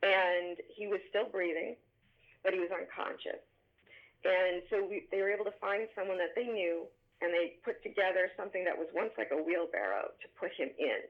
And 0.00 0.56
he 0.72 0.88
was 0.88 1.00
still 1.12 1.28
breathing, 1.28 1.76
but 2.40 2.54
he 2.56 2.60
was 2.60 2.72
unconscious. 2.72 3.44
And 4.26 4.62
so 4.70 4.82
we, 4.82 5.06
they 5.14 5.22
were 5.22 5.30
able 5.30 5.46
to 5.46 5.54
find 5.62 5.86
someone 5.94 6.18
that 6.18 6.34
they 6.34 6.50
knew 6.50 6.90
and 7.22 7.32
they 7.32 7.56
put 7.64 7.80
together 7.82 8.28
something 8.36 8.66
that 8.66 8.76
was 8.76 8.90
once 8.92 9.14
like 9.16 9.30
a 9.32 9.40
wheelbarrow 9.40 10.10
to 10.18 10.26
put 10.36 10.52
him 10.52 10.68
in. 10.76 11.00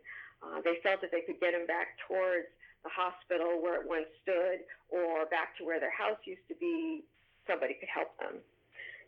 Uh, 0.44 0.60
they 0.62 0.78
felt 0.84 1.00
that 1.00 1.10
they 1.10 1.24
could 1.24 1.40
get 1.40 1.56
him 1.56 1.66
back 1.66 1.96
towards 2.06 2.46
the 2.84 2.92
hospital 2.92 3.58
where 3.58 3.80
it 3.82 3.86
once 3.88 4.06
stood 4.22 4.62
or 4.92 5.26
back 5.32 5.56
to 5.58 5.64
where 5.64 5.80
their 5.80 5.94
house 5.94 6.20
used 6.28 6.44
to 6.46 6.54
be. 6.60 7.02
Somebody 7.48 7.74
could 7.80 7.90
help 7.90 8.14
them. 8.20 8.38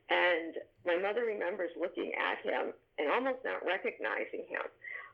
And 0.09 0.57
my 0.89 0.97
mother 0.97 1.29
remembers 1.29 1.71
looking 1.77 2.11
at 2.17 2.41
him 2.41 2.73
and 2.97 3.13
almost 3.13 3.45
not 3.45 3.61
recognizing 3.63 4.49
him, 4.49 4.65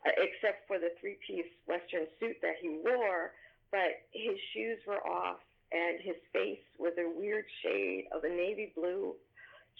uh, 0.07 0.15
except 0.23 0.65
for 0.71 0.79
the 0.79 0.95
three 1.01 1.19
piece 1.27 1.51
Western 1.67 2.07
suit 2.21 2.39
that 2.41 2.57
he 2.63 2.81
wore. 2.81 3.35
But 3.75 4.07
his 4.15 4.39
shoes 4.55 4.79
were 4.87 5.03
off, 5.03 5.43
and 5.75 5.99
his 6.01 6.17
face 6.33 6.63
was 6.79 6.95
a 6.95 7.11
weird 7.19 7.45
shade 7.63 8.07
of 8.15 8.23
a 8.23 8.29
navy 8.29 8.73
blue. 8.77 9.15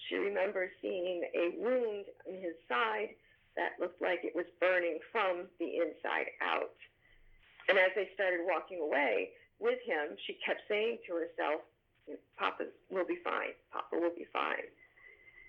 She 0.07 0.15
remembers 0.15 0.69
seeing 0.81 1.23
a 1.23 1.55
wound 1.55 2.05
in 2.27 2.35
his 2.35 2.59
side 2.67 3.15
that 3.55 3.79
looked 3.79 4.01
like 4.01 4.19
it 4.27 4.35
was 4.35 4.45
burning 4.59 4.99
from 5.11 5.47
the 5.57 5.79
inside 5.79 6.35
out. 6.43 6.75
And 7.69 7.79
as 7.79 7.95
they 7.95 8.11
started 8.13 8.43
walking 8.43 8.83
away 8.83 9.31
with 9.59 9.79
him, 9.87 10.19
she 10.27 10.35
kept 10.45 10.67
saying 10.67 10.99
to 11.07 11.15
herself, 11.15 11.63
Papa 12.37 12.67
will 12.91 13.07
be 13.07 13.17
fine. 13.23 13.55
Papa 13.71 13.95
will 13.95 14.13
be 14.13 14.27
fine. 14.35 14.67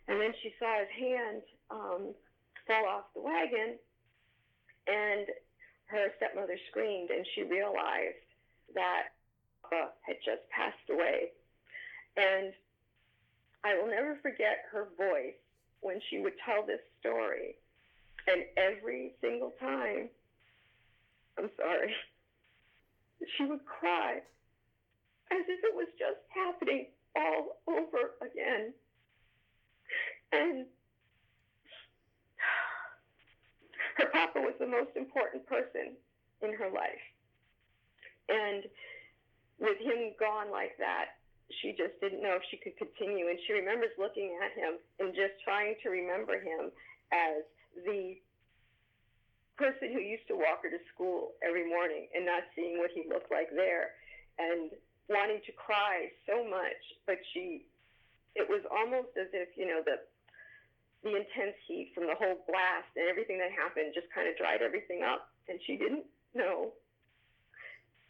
And 0.06 0.22
then 0.22 0.32
she 0.40 0.54
saw 0.62 0.78
his 0.78 0.92
hand 0.94 1.42
um, 1.70 2.14
fall 2.70 2.86
off 2.86 3.10
the 3.14 3.20
wagon, 3.20 3.74
and 4.86 5.26
her 5.86 6.06
stepmother 6.16 6.56
screamed, 6.70 7.10
and 7.10 7.26
she 7.34 7.42
realized 7.42 8.22
that 8.74 9.15
Had 10.02 10.16
just 10.24 10.42
passed 10.50 10.88
away. 10.90 11.30
And 12.16 12.52
I 13.64 13.76
will 13.76 13.88
never 13.88 14.18
forget 14.22 14.64
her 14.70 14.88
voice 14.96 15.34
when 15.80 16.00
she 16.08 16.18
would 16.18 16.34
tell 16.44 16.64
this 16.64 16.80
story. 17.00 17.56
And 18.26 18.44
every 18.56 19.12
single 19.20 19.52
time, 19.60 20.08
I'm 21.38 21.50
sorry, 21.56 21.92
she 23.36 23.44
would 23.44 23.64
cry 23.66 24.20
as 25.30 25.44
if 25.48 25.64
it 25.64 25.74
was 25.74 25.88
just 25.98 26.22
happening 26.28 26.86
all 27.16 27.58
over 27.66 28.14
again. 28.22 28.72
And 30.32 30.66
her 33.96 34.06
papa 34.12 34.40
was 34.40 34.54
the 34.58 34.66
most 34.66 34.90
important 34.96 35.46
person 35.46 35.96
in 36.42 36.52
her 36.54 36.70
life. 36.70 37.02
And 38.28 38.64
with 39.58 39.78
him 39.78 40.12
gone 40.18 40.50
like 40.50 40.76
that, 40.78 41.16
she 41.62 41.70
just 41.72 41.94
didn't 42.00 42.22
know 42.22 42.36
if 42.36 42.42
she 42.50 42.58
could 42.58 42.76
continue. 42.76 43.28
And 43.28 43.38
she 43.46 43.54
remembers 43.54 43.94
looking 43.98 44.36
at 44.42 44.52
him 44.58 44.78
and 44.98 45.14
just 45.14 45.38
trying 45.44 45.74
to 45.82 45.88
remember 45.90 46.36
him 46.36 46.74
as 47.12 47.46
the 47.86 48.18
person 49.56 49.92
who 49.92 50.00
used 50.00 50.26
to 50.28 50.36
walk 50.36 50.60
her 50.62 50.70
to 50.70 50.82
school 50.92 51.32
every 51.40 51.64
morning 51.64 52.08
and 52.12 52.26
not 52.26 52.44
seeing 52.54 52.78
what 52.78 52.90
he 52.92 53.08
looked 53.08 53.30
like 53.30 53.48
there 53.54 53.96
and 54.38 54.70
wanting 55.08 55.40
to 55.46 55.52
cry 55.52 56.10
so 56.26 56.44
much. 56.44 56.80
But 57.06 57.16
she, 57.32 57.64
it 58.34 58.44
was 58.44 58.60
almost 58.68 59.16
as 59.16 59.30
if, 59.32 59.48
you 59.56 59.66
know, 59.66 59.80
the 59.84 60.02
the 61.04 61.14
intense 61.14 61.54
heat 61.68 61.92
from 61.94 62.10
the 62.10 62.18
whole 62.18 62.42
blast 62.50 62.90
and 62.98 63.06
everything 63.06 63.38
that 63.38 63.54
happened 63.54 63.94
just 63.94 64.10
kind 64.10 64.26
of 64.26 64.34
dried 64.34 64.58
everything 64.58 65.06
up. 65.06 65.30
And 65.46 65.60
she 65.62 65.76
didn't 65.76 66.02
know 66.34 66.74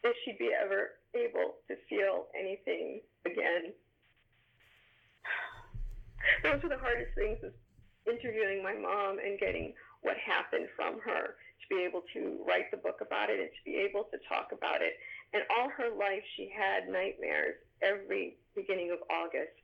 if 0.03 0.17
she'd 0.25 0.39
be 0.39 0.49
ever 0.57 0.97
able 1.17 1.57
to 1.69 1.77
feel 1.89 2.27
anything 2.39 3.01
again. 3.25 3.73
Those 6.43 6.63
were 6.63 6.69
the 6.69 6.79
hardest 6.79 7.15
things 7.15 7.39
is 7.43 7.53
interviewing 8.07 8.63
my 8.63 8.75
mom 8.75 9.19
and 9.19 9.39
getting 9.39 9.75
what 10.03 10.17
happened 10.19 10.69
from 10.77 11.01
her, 11.01 11.35
to 11.35 11.67
be 11.69 11.83
able 11.83 12.03
to 12.13 12.39
write 12.47 12.71
the 12.71 12.77
book 12.77 13.01
about 13.01 13.31
it 13.31 13.41
and 13.41 13.51
to 13.51 13.63
be 13.65 13.77
able 13.77 14.05
to 14.13 14.19
talk 14.29 14.53
about 14.53 14.83
it. 14.83 14.95
And 15.35 15.43
all 15.51 15.69
her 15.71 15.91
life, 15.91 16.23
she 16.37 16.49
had 16.55 16.89
nightmares 16.89 17.57
every 17.83 18.37
beginning 18.55 18.93
of 18.93 18.99
August 19.11 19.57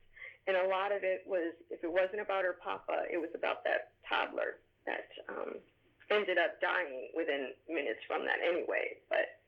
and 0.46 0.56
a 0.56 0.66
lot 0.66 0.90
of 0.90 1.06
it 1.06 1.22
was 1.26 1.54
if 1.70 1.84
it 1.84 1.92
wasn't 1.92 2.20
about 2.20 2.42
her 2.42 2.58
papa, 2.58 3.06
it 3.06 3.18
was 3.18 3.30
about 3.34 3.62
that 3.62 3.94
toddler 4.02 4.58
that 4.86 5.06
um, 5.30 5.62
ended 6.10 6.34
up 6.38 6.58
dying 6.58 7.14
within 7.14 7.54
minutes 7.70 8.02
from 8.10 8.26
that 8.26 8.42
anyway. 8.42 8.98
But 9.06 9.38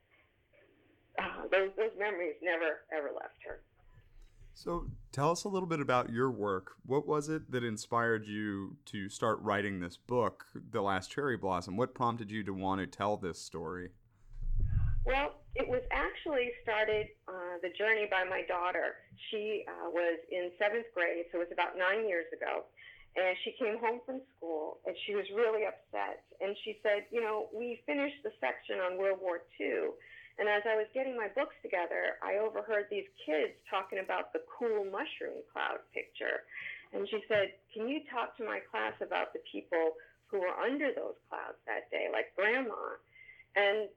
those 1.51 1.69
those 1.77 1.91
memories 1.97 2.35
never 2.41 2.81
ever 2.91 3.11
left 3.13 3.43
her. 3.45 3.61
So 4.53 4.87
tell 5.11 5.31
us 5.31 5.43
a 5.43 5.49
little 5.49 5.67
bit 5.67 5.81
about 5.81 6.09
your 6.09 6.31
work. 6.31 6.71
What 6.85 7.05
was 7.05 7.27
it 7.27 7.51
that 7.51 7.63
inspired 7.63 8.25
you 8.25 8.77
to 8.85 9.09
start 9.09 9.39
writing 9.41 9.81
this 9.81 9.97
book, 9.97 10.45
The 10.71 10.81
Last 10.81 11.11
Cherry 11.11 11.35
Blossom? 11.35 11.75
What 11.75 11.93
prompted 11.93 12.31
you 12.31 12.41
to 12.45 12.53
want 12.53 12.79
to 12.79 12.87
tell 12.87 13.17
this 13.17 13.37
story? 13.37 13.89
Well, 15.05 15.35
it 15.55 15.67
was 15.67 15.83
actually 15.91 16.51
started 16.63 17.07
uh, 17.27 17.59
the 17.61 17.69
journey 17.77 18.07
by 18.09 18.23
my 18.23 18.43
daughter. 18.47 18.95
She 19.29 19.63
uh, 19.67 19.89
was 19.91 20.19
in 20.31 20.51
seventh 20.57 20.87
grade, 20.95 21.25
so 21.31 21.39
it 21.39 21.47
was 21.47 21.53
about 21.53 21.77
nine 21.77 22.07
years 22.07 22.25
ago. 22.31 22.63
And 23.15 23.35
she 23.43 23.55
came 23.59 23.79
home 23.79 24.01
from 24.05 24.19
school 24.35 24.79
and 24.85 24.95
she 25.05 25.15
was 25.15 25.23
really 25.35 25.63
upset. 25.63 26.23
And 26.41 26.55
she 26.63 26.79
said, 26.83 27.07
You 27.11 27.21
know, 27.21 27.47
we 27.53 27.79
finished 27.85 28.23
the 28.23 28.31
section 28.39 28.79
on 28.79 28.97
World 28.97 29.19
War 29.21 29.39
II. 29.59 29.95
And 30.37 30.49
as 30.49 30.63
I 30.67 30.75
was 30.75 30.87
getting 30.93 31.15
my 31.15 31.31
books 31.31 31.55
together, 31.63 32.19
I 32.19 32.43
overheard 32.43 32.87
these 32.91 33.07
kids 33.25 33.55
talking 33.69 33.99
about 33.99 34.33
the 34.33 34.43
cool 34.51 34.83
mushroom 34.83 35.39
cloud 35.51 35.79
picture. 35.93 36.43
And 36.91 37.07
she 37.07 37.23
said, 37.27 37.55
Can 37.73 37.87
you 37.87 38.01
talk 38.11 38.35
to 38.37 38.43
my 38.43 38.59
class 38.71 38.93
about 38.99 39.31
the 39.31 39.39
people 39.47 39.95
who 40.27 40.43
were 40.43 40.55
under 40.59 40.91
those 40.91 41.15
clouds 41.31 41.59
that 41.67 41.89
day, 41.89 42.11
like 42.11 42.35
Grandma? 42.35 42.99
And 43.55 43.87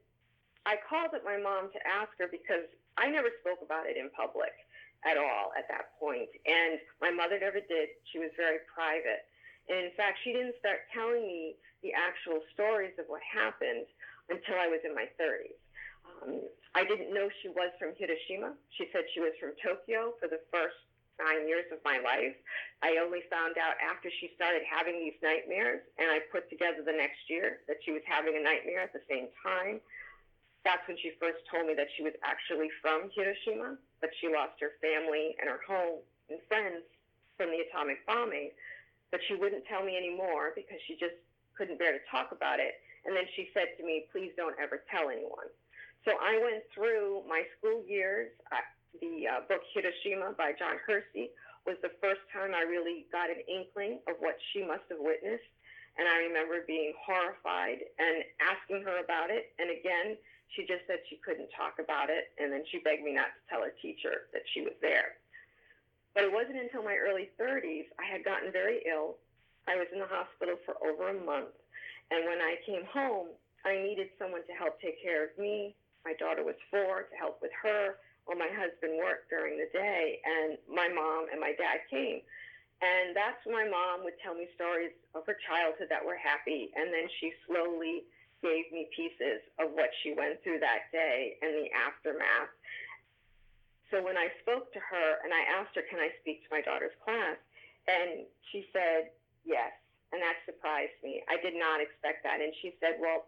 I 0.65 0.79
called 0.87 1.11
up 1.11 1.27
my 1.27 1.35
mom 1.35 1.71
to 1.75 1.79
ask 1.83 2.11
her 2.19 2.31
because 2.31 2.67
I 2.95 3.11
never 3.11 3.31
spoke 3.43 3.59
about 3.59 3.87
it 3.87 3.99
in 3.99 4.09
public 4.11 4.55
at 5.07 5.15
all 5.15 5.55
at 5.55 5.67
that 5.71 5.95
point, 5.99 6.27
and 6.43 6.79
my 6.99 7.11
mother 7.11 7.39
never 7.39 7.63
did. 7.63 7.95
She 8.11 8.19
was 8.19 8.31
very 8.35 8.59
private. 8.67 9.23
And 9.71 9.87
in 9.87 9.93
fact, 9.95 10.19
she 10.23 10.33
didn't 10.33 10.59
start 10.59 10.83
telling 10.91 11.23
me 11.23 11.55
the 11.83 11.95
actual 11.95 12.43
stories 12.51 12.91
of 12.99 13.07
what 13.07 13.23
happened 13.23 13.87
until 14.27 14.59
I 14.59 14.67
was 14.67 14.83
in 14.83 14.93
my 14.93 15.07
30s. 15.15 15.55
Um, 16.21 16.43
I 16.75 16.85
didn't 16.85 17.13
know 17.13 17.29
she 17.41 17.49
was 17.49 17.71
from 17.79 17.97
Hiroshima. 17.97 18.53
She 18.77 18.87
said 18.93 19.09
she 19.13 19.19
was 19.19 19.33
from 19.39 19.57
Tokyo 19.57 20.13
for 20.21 20.29
the 20.29 20.39
first 20.53 20.77
nine 21.17 21.47
years 21.47 21.67
of 21.73 21.79
my 21.83 21.99
life. 21.99 22.35
I 22.83 23.01
only 23.03 23.27
found 23.27 23.59
out 23.59 23.75
after 23.83 24.07
she 24.21 24.31
started 24.35 24.63
having 24.63 24.99
these 24.99 25.17
nightmares, 25.19 25.83
and 25.97 26.07
I 26.07 26.23
put 26.31 26.47
together 26.47 26.85
the 26.85 26.95
next 26.95 27.27
year 27.27 27.59
that 27.67 27.83
she 27.83 27.91
was 27.91 28.05
having 28.07 28.37
a 28.39 28.43
nightmare 28.43 28.85
at 28.85 28.93
the 28.93 29.03
same 29.09 29.27
time 29.43 29.83
that's 30.65 30.83
when 30.87 30.97
she 30.99 31.15
first 31.19 31.39
told 31.47 31.67
me 31.67 31.73
that 31.75 31.87
she 31.95 32.03
was 32.03 32.13
actually 32.23 32.67
from 32.83 33.07
Hiroshima, 33.15 33.79
but 34.01 34.11
she 34.19 34.27
lost 34.27 34.59
her 34.59 34.75
family 34.83 35.35
and 35.39 35.47
her 35.47 35.63
home 35.63 36.03
and 36.27 36.39
friends 36.47 36.83
from 37.39 37.51
the 37.51 37.63
atomic 37.63 38.03
bombing. 38.05 38.51
But 39.11 39.21
she 39.27 39.35
wouldn't 39.35 39.65
tell 39.65 39.83
me 39.83 39.95
anymore 39.97 40.51
because 40.53 40.77
she 40.85 40.93
just 40.99 41.15
couldn't 41.55 41.79
bear 41.79 41.95
to 41.95 42.03
talk 42.11 42.31
about 42.31 42.59
it. 42.59 42.75
And 43.07 43.15
then 43.15 43.25
she 43.35 43.49
said 43.55 43.73
to 43.79 43.83
me, 43.83 44.05
please 44.11 44.35
don't 44.35 44.55
ever 44.61 44.83
tell 44.91 45.09
anyone. 45.09 45.47
So 46.09 46.17
I 46.17 46.41
went 46.41 46.65
through 46.73 47.21
my 47.29 47.45
school 47.53 47.85
years. 47.85 48.33
Uh, 48.49 48.65
the 48.97 49.29
uh, 49.29 49.45
book 49.45 49.61
Hiroshima 49.69 50.33
by 50.33 50.57
John 50.57 50.81
Hersey 50.81 51.29
was 51.69 51.77
the 51.85 51.93
first 52.01 52.25
time 52.33 52.57
I 52.57 52.65
really 52.65 53.05
got 53.13 53.29
an 53.29 53.45
inkling 53.45 54.01
of 54.09 54.17
what 54.17 54.33
she 54.49 54.65
must 54.65 54.89
have 54.89 54.97
witnessed. 54.97 55.45
And 56.01 56.09
I 56.09 56.25
remember 56.25 56.65
being 56.65 56.97
horrified 56.97 57.85
and 58.01 58.25
asking 58.41 58.81
her 58.89 59.05
about 59.05 59.29
it. 59.29 59.53
And 59.61 59.69
again, 59.69 60.17
she 60.57 60.65
just 60.65 60.81
said 60.89 61.05
she 61.13 61.21
couldn't 61.21 61.53
talk 61.53 61.77
about 61.77 62.09
it, 62.09 62.33
and 62.41 62.49
then 62.49 62.65
she 62.73 62.81
begged 62.81 63.05
me 63.05 63.13
not 63.13 63.29
to 63.29 63.41
tell 63.45 63.61
her 63.61 63.69
teacher 63.77 64.33
that 64.33 64.41
she 64.49 64.65
was 64.65 64.73
there. 64.81 65.21
But 66.17 66.25
it 66.25 66.33
wasn't 66.33 66.57
until 66.57 66.81
my 66.81 66.97
early 66.97 67.29
30s 67.37 67.85
I 68.01 68.09
had 68.09 68.25
gotten 68.25 68.49
very 68.49 68.81
ill. 68.89 69.21
I 69.69 69.77
was 69.77 69.85
in 69.93 70.01
the 70.01 70.09
hospital 70.09 70.57
for 70.65 70.73
over 70.81 71.13
a 71.13 71.21
month, 71.21 71.53
and 72.09 72.25
when 72.25 72.41
I 72.41 72.57
came 72.65 72.89
home, 72.89 73.29
I 73.61 73.77
needed 73.77 74.09
someone 74.17 74.41
to 74.49 74.57
help 74.57 74.81
take 74.81 74.97
care 75.05 75.21
of 75.21 75.37
me. 75.37 75.77
My 76.05 76.13
daughter 76.15 76.43
was 76.43 76.55
four 76.71 77.07
to 77.09 77.15
help 77.15 77.41
with 77.41 77.51
her 77.63 77.97
while 78.25 78.37
my 78.37 78.49
husband 78.53 78.97
worked 79.01 79.29
during 79.29 79.57
the 79.57 79.69
day, 79.73 80.21
and 80.21 80.57
my 80.69 80.87
mom 80.87 81.27
and 81.31 81.41
my 81.41 81.53
dad 81.57 81.81
came. 81.89 82.21
And 82.79 83.11
that's 83.11 83.41
when 83.43 83.57
my 83.57 83.67
mom 83.67 84.07
would 84.07 84.15
tell 84.23 84.37
me 84.37 84.47
stories 84.55 84.95
of 85.11 85.27
her 85.27 85.35
childhood 85.43 85.91
that 85.91 86.05
were 86.05 86.15
happy, 86.15 86.71
and 86.77 86.93
then 86.93 87.11
she 87.19 87.33
slowly 87.43 88.07
gave 88.39 88.71
me 88.71 88.87
pieces 88.95 89.43
of 89.59 89.75
what 89.75 89.91
she 89.99 90.15
went 90.15 90.39
through 90.43 90.63
that 90.63 90.87
day 90.95 91.35
and 91.43 91.51
the 91.59 91.67
aftermath. 91.75 92.53
So 93.91 93.99
when 93.99 94.15
I 94.15 94.31
spoke 94.45 94.71
to 94.71 94.79
her 94.79 95.09
and 95.25 95.33
I 95.33 95.43
asked 95.59 95.75
her, 95.75 95.83
Can 95.89 95.99
I 95.99 96.13
speak 96.21 96.45
to 96.47 96.49
my 96.53 96.61
daughter's 96.61 96.95
class? 97.03 97.35
And 97.89 98.23
she 98.53 98.69
said, 98.71 99.11
Yes. 99.43 99.73
And 100.13 100.21
that 100.21 100.41
surprised 100.45 100.95
me. 101.03 101.21
I 101.27 101.37
did 101.41 101.53
not 101.53 101.81
expect 101.81 102.23
that. 102.23 102.39
And 102.39 102.53
she 102.61 102.77
said, 102.79 103.01
Well, 103.01 103.27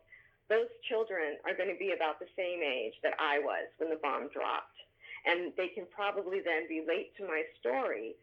those 0.51 0.67
children 0.91 1.39
are 1.48 1.55
going 1.55 1.72
to 1.72 1.79
be 1.79 1.96
about 1.96 2.20
the 2.20 2.27
same 2.36 2.60
age 2.60 3.00
that 3.08 3.15
I 3.15 3.39
was 3.39 3.72
when 3.79 3.88
the 3.88 4.03
bomb 4.03 4.27
dropped. 4.36 4.75
And 5.24 5.55
they 5.55 5.72
can 5.72 5.88
probably 5.88 6.43
then 6.43 6.67
relate 6.67 7.15
to 7.17 7.24
my 7.24 7.48
story 7.60 8.20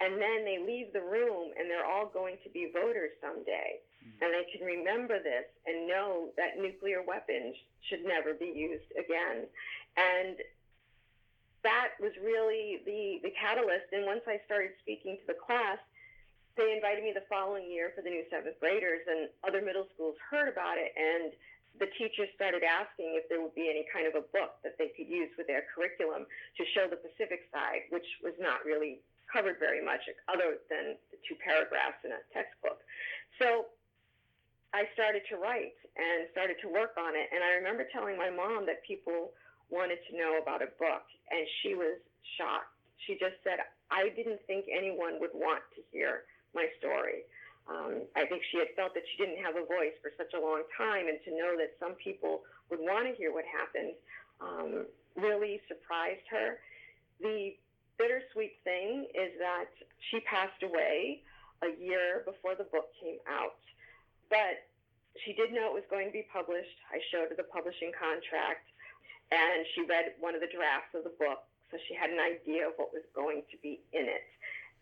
and 0.00 0.18
then 0.18 0.44
they 0.44 0.58
leave 0.58 0.92
the 0.92 1.02
room 1.02 1.54
and 1.54 1.70
they're 1.70 1.86
all 1.86 2.10
going 2.10 2.36
to 2.42 2.50
be 2.50 2.74
voters 2.74 3.14
someday. 3.22 3.78
Mm-hmm. 4.02 4.18
And 4.18 4.28
they 4.34 4.46
can 4.50 4.66
remember 4.66 5.22
this 5.22 5.46
and 5.66 5.86
know 5.86 6.34
that 6.36 6.58
nuclear 6.58 7.02
weapons 7.06 7.54
should 7.86 8.02
never 8.02 8.34
be 8.34 8.50
used 8.50 8.90
again. 8.98 9.46
And 9.94 10.42
that 11.62 11.94
was 12.00 12.10
really 12.18 12.82
the, 12.82 13.22
the 13.22 13.30
catalyst. 13.38 13.94
And 13.94 14.06
once 14.06 14.26
I 14.26 14.42
started 14.46 14.74
speaking 14.82 15.22
to 15.22 15.26
the 15.30 15.38
class, 15.38 15.78
they 16.56 16.74
invited 16.74 17.04
me 17.04 17.14
the 17.14 17.24
following 17.30 17.70
year 17.70 17.92
for 17.94 18.02
the 18.02 18.10
new 18.10 18.26
seventh 18.28 18.60
graders, 18.60 19.00
and 19.08 19.30
other 19.46 19.64
middle 19.64 19.86
schools 19.94 20.16
heard 20.28 20.52
about 20.52 20.76
it. 20.76 20.92
And 20.98 21.32
the 21.80 21.88
teachers 21.96 22.28
started 22.36 22.62
asking 22.62 23.16
if 23.16 23.28
there 23.28 23.40
would 23.40 23.54
be 23.56 23.70
any 23.70 23.86
kind 23.88 24.04
of 24.04 24.14
a 24.14 24.24
book 24.34 24.60
that 24.62 24.76
they 24.76 24.92
could 24.92 25.08
use 25.08 25.32
with 25.38 25.46
their 25.48 25.64
curriculum 25.72 26.28
to 26.56 26.62
show 26.76 26.84
the 26.88 27.00
Pacific 27.00 27.48
side, 27.48 27.88
which 27.88 28.06
was 28.20 28.36
not 28.36 28.64
really 28.64 29.00
covered 29.32 29.56
very 29.56 29.80
much 29.80 30.04
other 30.28 30.60
than 30.68 31.00
the 31.08 31.18
two 31.24 31.34
paragraphs 31.40 32.04
in 32.04 32.12
a 32.12 32.20
textbook. 32.36 32.84
So 33.40 33.72
I 34.76 34.84
started 34.92 35.24
to 35.32 35.40
write 35.40 35.76
and 35.96 36.28
started 36.32 36.60
to 36.60 36.68
work 36.68 36.96
on 37.00 37.16
it. 37.16 37.32
And 37.32 37.40
I 37.40 37.56
remember 37.56 37.88
telling 37.88 38.16
my 38.16 38.28
mom 38.28 38.68
that 38.68 38.84
people 38.84 39.32
wanted 39.72 40.04
to 40.08 40.16
know 40.16 40.36
about 40.36 40.60
a 40.60 40.68
book, 40.76 41.04
and 41.32 41.48
she 41.60 41.72
was 41.72 41.96
shocked. 42.36 42.72
She 43.08 43.16
just 43.16 43.40
said, 43.40 43.64
I 43.90 44.12
didn't 44.12 44.40
think 44.46 44.68
anyone 44.68 45.16
would 45.20 45.32
want 45.32 45.64
to 45.76 45.80
hear 45.90 46.28
my 46.54 46.68
story. 46.78 47.24
Um, 47.70 48.02
I 48.16 48.26
think 48.26 48.42
she 48.50 48.58
had 48.58 48.74
felt 48.74 48.94
that 48.94 49.06
she 49.12 49.22
didn't 49.22 49.38
have 49.42 49.54
a 49.54 49.64
voice 49.64 49.94
for 50.02 50.10
such 50.18 50.34
a 50.34 50.40
long 50.40 50.66
time, 50.76 51.06
and 51.06 51.18
to 51.24 51.30
know 51.30 51.54
that 51.56 51.78
some 51.78 51.94
people 51.94 52.42
would 52.70 52.80
want 52.80 53.06
to 53.06 53.14
hear 53.14 53.32
what 53.32 53.44
happened 53.46 53.94
um, 54.42 54.86
really 55.14 55.60
surprised 55.68 56.26
her. 56.30 56.58
The 57.20 57.54
bittersweet 57.98 58.58
thing 58.64 59.06
is 59.14 59.30
that 59.38 59.70
she 60.10 60.20
passed 60.26 60.58
away 60.62 61.22
a 61.62 61.70
year 61.78 62.26
before 62.26 62.58
the 62.58 62.66
book 62.66 62.90
came 62.98 63.22
out, 63.30 63.62
but 64.26 64.66
she 65.22 65.32
did 65.32 65.52
know 65.52 65.70
it 65.70 65.76
was 65.76 65.86
going 65.86 66.10
to 66.10 66.16
be 66.16 66.26
published. 66.32 66.74
I 66.90 66.98
showed 67.14 67.30
her 67.30 67.38
the 67.38 67.46
publishing 67.46 67.94
contract, 67.94 68.66
and 69.30 69.62
she 69.74 69.86
read 69.86 70.18
one 70.18 70.34
of 70.34 70.42
the 70.42 70.50
drafts 70.50 70.98
of 70.98 71.04
the 71.06 71.14
book, 71.14 71.46
so 71.70 71.78
she 71.86 71.94
had 71.94 72.10
an 72.10 72.18
idea 72.18 72.66
of 72.66 72.74
what 72.74 72.90
was 72.90 73.06
going 73.14 73.46
to 73.54 73.56
be 73.62 73.78
in 73.94 74.10
it. 74.10 74.26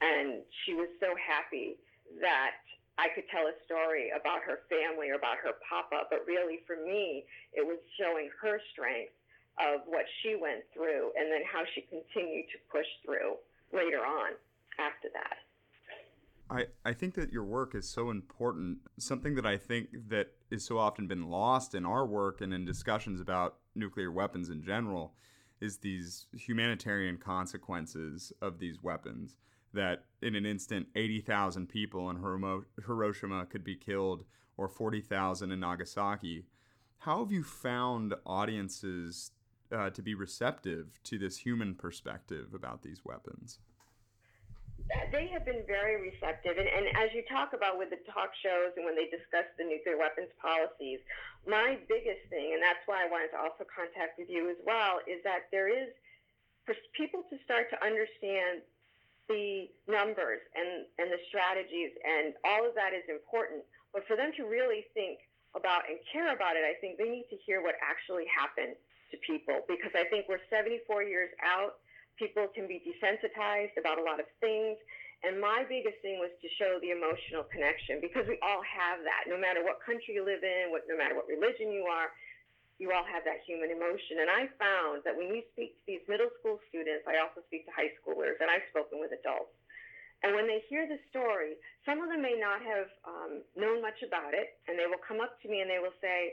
And 0.00 0.40
she 0.64 0.72
was 0.72 0.88
so 0.96 1.12
happy 1.20 1.76
that 2.20 2.58
I 2.98 3.08
could 3.14 3.24
tell 3.30 3.46
a 3.46 3.56
story 3.64 4.10
about 4.10 4.42
her 4.44 4.66
family 4.68 5.08
or 5.08 5.16
about 5.16 5.38
her 5.40 5.56
papa, 5.64 6.04
but 6.10 6.26
really 6.26 6.60
for 6.66 6.76
me, 6.76 7.24
it 7.52 7.64
was 7.64 7.78
showing 7.96 8.28
her 8.42 8.60
strength 8.72 9.14
of 9.58 9.80
what 9.86 10.04
she 10.20 10.36
went 10.36 10.64
through 10.74 11.12
and 11.16 11.30
then 11.30 11.42
how 11.50 11.62
she 11.74 11.82
continued 11.82 12.46
to 12.52 12.58
push 12.70 12.86
through 13.04 13.36
later 13.72 14.04
on 14.04 14.36
after 14.78 15.08
that. 15.12 15.40
I, 16.50 16.66
I 16.84 16.92
think 16.92 17.14
that 17.14 17.32
your 17.32 17.44
work 17.44 17.74
is 17.74 17.88
so 17.88 18.10
important. 18.10 18.78
Something 18.98 19.34
that 19.36 19.46
I 19.46 19.56
think 19.56 19.88
that 20.08 20.32
is 20.50 20.64
so 20.64 20.78
often 20.78 21.06
been 21.06 21.30
lost 21.30 21.74
in 21.74 21.86
our 21.86 22.04
work 22.04 22.40
and 22.40 22.52
in 22.52 22.64
discussions 22.64 23.20
about 23.20 23.56
nuclear 23.74 24.10
weapons 24.10 24.50
in 24.50 24.62
general 24.62 25.14
is 25.60 25.78
these 25.78 26.26
humanitarian 26.36 27.18
consequences 27.18 28.32
of 28.42 28.58
these 28.58 28.82
weapons 28.82 29.36
that 29.72 30.04
in 30.22 30.34
an 30.34 30.46
instant 30.46 30.88
80,000 30.94 31.68
people 31.68 32.10
in 32.10 32.16
Hiroshima 32.84 33.46
could 33.46 33.64
be 33.64 33.76
killed 33.76 34.24
or 34.56 34.68
40,000 34.68 35.52
in 35.52 35.60
Nagasaki. 35.60 36.44
How 36.98 37.20
have 37.20 37.32
you 37.32 37.42
found 37.42 38.14
audiences 38.26 39.30
uh, 39.72 39.90
to 39.90 40.02
be 40.02 40.14
receptive 40.14 41.00
to 41.04 41.18
this 41.18 41.38
human 41.38 41.74
perspective 41.74 42.52
about 42.52 42.82
these 42.82 43.04
weapons? 43.04 43.58
They 45.12 45.30
have 45.30 45.46
been 45.46 45.62
very 45.70 46.02
receptive. 46.02 46.58
And, 46.58 46.66
and 46.66 46.90
as 46.98 47.14
you 47.14 47.22
talk 47.30 47.54
about 47.54 47.78
with 47.78 47.90
the 47.94 48.02
talk 48.10 48.34
shows 48.42 48.74
and 48.74 48.84
when 48.84 48.98
they 48.98 49.06
discuss 49.06 49.46
the 49.54 49.62
nuclear 49.62 49.96
weapons 49.96 50.34
policies, 50.42 50.98
my 51.46 51.78
biggest 51.86 52.26
thing, 52.28 52.58
and 52.58 52.60
that's 52.60 52.82
why 52.90 53.06
I 53.06 53.08
wanted 53.08 53.30
to 53.32 53.38
also 53.38 53.62
contact 53.70 54.18
with 54.18 54.26
you 54.28 54.50
as 54.50 54.58
well, 54.66 54.98
is 55.06 55.22
that 55.22 55.46
there 55.54 55.70
is 55.70 55.94
for 56.66 56.74
people 56.98 57.22
to 57.30 57.38
start 57.46 57.70
to 57.70 57.78
understand 57.80 58.66
the 59.30 59.70
numbers 59.86 60.42
and, 60.58 60.90
and 60.98 61.06
the 61.08 61.22
strategies, 61.30 61.94
and 62.02 62.34
all 62.42 62.66
of 62.66 62.74
that 62.74 62.90
is 62.90 63.06
important. 63.06 63.62
But 63.94 64.02
for 64.10 64.18
them 64.18 64.34
to 64.36 64.50
really 64.50 64.90
think 64.92 65.22
about 65.54 65.86
and 65.86 66.02
care 66.10 66.34
about 66.34 66.58
it, 66.58 66.66
I 66.66 66.74
think 66.82 66.98
they 66.98 67.06
need 67.06 67.30
to 67.30 67.38
hear 67.46 67.62
what 67.62 67.78
actually 67.78 68.26
happened 68.26 68.74
to 69.14 69.16
people 69.22 69.62
because 69.70 69.94
I 69.94 70.06
think 70.10 70.26
we're 70.26 70.42
74 70.50 71.06
years 71.06 71.30
out. 71.42 71.78
People 72.18 72.50
can 72.50 72.66
be 72.66 72.82
desensitized 72.82 73.78
about 73.78 73.98
a 73.98 74.04
lot 74.04 74.18
of 74.18 74.26
things. 74.42 74.78
And 75.20 75.36
my 75.36 75.68
biggest 75.68 76.00
thing 76.00 76.16
was 76.16 76.32
to 76.40 76.48
show 76.56 76.80
the 76.80 76.96
emotional 76.96 77.44
connection 77.44 78.00
because 78.00 78.24
we 78.24 78.40
all 78.40 78.64
have 78.64 79.04
that. 79.04 79.28
No 79.28 79.36
matter 79.36 79.60
what 79.60 79.82
country 79.84 80.16
you 80.16 80.24
live 80.24 80.40
in, 80.40 80.72
what, 80.72 80.88
no 80.88 80.96
matter 80.96 81.12
what 81.12 81.28
religion 81.28 81.68
you 81.68 81.84
are, 81.84 82.08
you 82.80 82.88
all 82.96 83.04
have 83.04 83.28
that 83.28 83.44
human 83.44 83.68
emotion. 83.68 84.24
And 84.24 84.32
I 84.32 84.48
found 84.56 85.04
that 85.04 85.12
when 85.12 85.28
you 85.28 85.44
speak 85.52 85.76
to 85.76 85.84
these 85.84 86.04
middle 86.08 86.32
school 86.40 86.56
students, 86.72 87.04
I 87.04 87.20
also 87.20 87.44
speak 87.44 87.68
to 87.68 87.72
high 87.76 87.92
schoolers, 88.00 88.40
and 88.40 88.48
I've 88.48 88.64
spoken 88.72 88.98
with 89.04 89.12
adults. 89.12 89.52
And 90.24 90.32
when 90.32 90.48
they 90.48 90.64
hear 90.68 90.88
the 90.88 90.96
story, 91.12 91.60
some 91.84 92.00
of 92.00 92.08
them 92.08 92.24
may 92.24 92.40
not 92.40 92.64
have 92.64 92.88
um, 93.04 93.44
known 93.52 93.84
much 93.84 94.00
about 94.00 94.32
it, 94.32 94.56
and 94.64 94.80
they 94.80 94.88
will 94.88 95.00
come 95.00 95.20
up 95.20 95.36
to 95.44 95.46
me 95.48 95.60
and 95.60 95.68
they 95.68 95.80
will 95.80 95.96
say, 96.00 96.32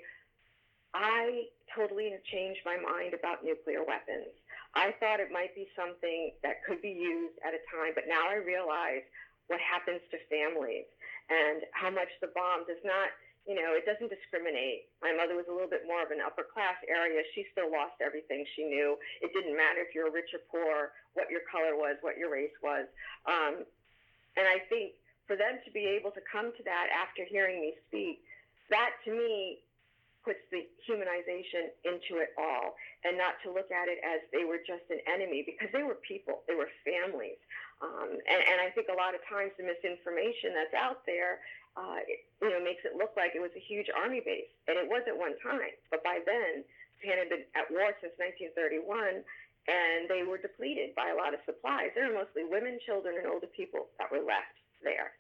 I 0.95 1.51
totally 1.75 2.12
have 2.15 2.23
changed 2.31 2.63
my 2.63 2.79
mind 2.79 3.12
about 3.12 3.43
nuclear 3.43 3.83
weapons. 3.83 4.31
I 4.75 4.95
thought 4.99 5.19
it 5.19 5.36
might 5.36 5.55
be 5.55 5.67
something 5.75 6.31
that 6.43 6.63
could 6.63 6.81
be 6.81 6.95
used 6.95 7.36
at 7.43 7.55
a 7.55 7.62
time, 7.71 7.91
but 7.95 8.07
now 8.07 8.27
I 8.27 8.39
realize 8.39 9.03
what 9.47 9.60
happens 9.60 10.03
to 10.12 10.17
families 10.31 10.88
and 11.27 11.63
how 11.71 11.91
much 11.91 12.12
the 12.19 12.31
bomb 12.36 12.67
does 12.67 12.79
not 12.83 13.12
you 13.47 13.55
know, 13.55 13.71
it 13.79 13.88
doesn't 13.88 14.12
discriminate. 14.12 14.91
My 14.99 15.15
mother 15.15 15.39
was 15.39 15.47
a 15.47 15.55
little 15.55 15.71
bit 15.71 15.88
more 15.88 16.03
of 16.03 16.12
an 16.12 16.19
upper 16.19 16.43
class 16.43 16.75
area. 16.83 17.23
She 17.31 17.47
still 17.55 17.71
lost 17.71 17.95
everything 18.03 18.43
she 18.60 18.67
knew. 18.67 18.99
It 19.23 19.31
didn't 19.31 19.55
matter 19.55 19.79
if 19.79 19.95
you're 19.95 20.12
rich 20.12 20.36
or 20.36 20.43
poor, 20.51 20.91
what 21.15 21.31
your 21.31 21.47
color 21.47 21.79
was, 21.79 21.95
what 22.03 22.19
your 22.19 22.27
race 22.27 22.53
was. 22.60 22.91
Um, 23.23 23.63
and 24.36 24.45
I 24.45 24.60
think 24.67 24.99
for 25.31 25.39
them 25.39 25.63
to 25.63 25.71
be 25.71 25.88
able 25.88 26.12
to 26.12 26.19
come 26.27 26.51
to 26.60 26.63
that 26.67 26.91
after 26.91 27.23
hearing 27.23 27.63
me 27.63 27.71
speak, 27.88 28.19
that 28.67 28.99
to 29.07 29.15
me 29.15 29.63
puts 30.27 30.43
the 30.51 30.67
humanization 30.83 31.71
into 31.88 32.19
it 32.19 32.36
all 32.36 32.75
and 33.07 33.15
not 33.15 33.39
to 33.39 33.47
look 33.47 33.71
at 33.71 33.88
it 33.88 34.03
as 34.03 34.19
they 34.36 34.43
were 34.43 34.60
just 34.60 34.83
an 34.91 34.99
enemy 35.07 35.39
because 35.47 35.71
they 35.71 35.88
were 35.88 35.95
people, 36.03 36.43
they 36.51 36.55
were 36.60 36.67
families. 36.83 37.39
Um, 37.79 38.12
and, 38.12 38.41
and 38.43 38.57
I 38.60 38.67
think 38.75 38.91
a 38.91 38.97
lot 38.99 39.15
of 39.15 39.23
times 39.23 39.55
the 39.55 39.63
misinformation 39.63 40.51
that's 40.51 40.75
out 40.75 41.07
there 41.07 41.39
uh, 41.77 42.01
it, 42.09 42.25
you 42.41 42.49
know, 42.49 42.57
makes 42.57 42.81
it 42.81 42.97
look 42.97 43.13
like 43.13 43.37
it 43.37 43.43
was 43.43 43.53
a 43.53 43.61
huge 43.61 43.87
army 43.93 44.19
base, 44.25 44.49
and 44.65 44.81
it 44.81 44.89
was 44.89 45.05
at 45.05 45.13
one 45.13 45.37
time. 45.45 45.77
But 45.93 46.01
by 46.01 46.19
then, 46.25 46.65
Japan 46.97 47.21
had 47.21 47.29
been 47.29 47.45
at 47.53 47.69
war 47.69 47.93
since 48.01 48.17
1931, 48.17 49.21
and 49.69 50.09
they 50.09 50.25
were 50.25 50.41
depleted 50.41 50.97
by 50.97 51.13
a 51.13 51.17
lot 51.17 51.37
of 51.37 51.39
supplies. 51.45 51.93
There 51.93 52.09
were 52.09 52.25
mostly 52.25 52.49
women, 52.49 52.81
children, 52.81 53.21
and 53.21 53.29
older 53.29 53.51
people 53.53 53.93
that 54.01 54.09
were 54.09 54.25
left 54.25 54.57
there. 54.81 55.13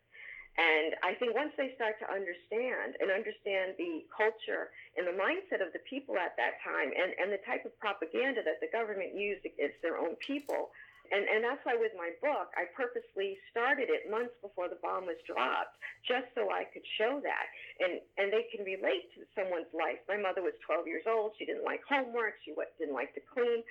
And 0.57 0.97
I 1.05 1.13
think 1.13 1.37
once 1.37 1.53
they 1.53 1.77
start 1.77 2.01
to 2.01 2.09
understand 2.09 2.97
and 2.97 3.13
understand 3.13 3.77
the 3.77 4.09
culture 4.09 4.73
and 4.97 5.05
the 5.05 5.13
mindset 5.13 5.61
of 5.61 5.69
the 5.69 5.85
people 5.85 6.17
at 6.17 6.33
that 6.41 6.57
time 6.65 6.89
and, 6.97 7.13
and 7.21 7.29
the 7.29 7.37
type 7.45 7.61
of 7.61 7.77
propaganda 7.77 8.41
that 8.41 8.57
the 8.57 8.73
government 8.73 9.13
used 9.13 9.45
against 9.45 9.77
their 9.85 10.01
own 10.01 10.17
people, 10.17 10.73
and, 11.11 11.23
and 11.27 11.39
that's 11.43 11.63
why 11.63 11.75
with 11.75 11.95
my 11.95 12.11
book, 12.19 12.51
I 12.57 12.67
purposely 12.75 13.37
started 13.51 13.87
it 13.87 14.09
months 14.09 14.35
before 14.41 14.67
the 14.67 14.79
bomb 14.79 15.07
was 15.07 15.19
dropped, 15.27 15.75
just 16.07 16.27
so 16.35 16.51
I 16.51 16.67
could 16.69 16.85
show 16.97 17.19
that. 17.23 17.45
And, 17.79 17.99
and 18.17 18.27
they 18.31 18.47
can 18.51 18.65
relate 18.67 19.11
to 19.15 19.27
someone's 19.37 19.71
life. 19.71 20.01
My 20.07 20.19
mother 20.19 20.43
was 20.43 20.55
12 20.65 20.87
years 20.87 21.05
old. 21.05 21.35
She 21.37 21.45
didn't 21.45 21.67
like 21.67 21.81
homework. 21.85 22.39
She 22.43 22.55
didn't 22.79 22.95
like 22.95 23.13
to 23.15 23.23
clean. 23.23 23.63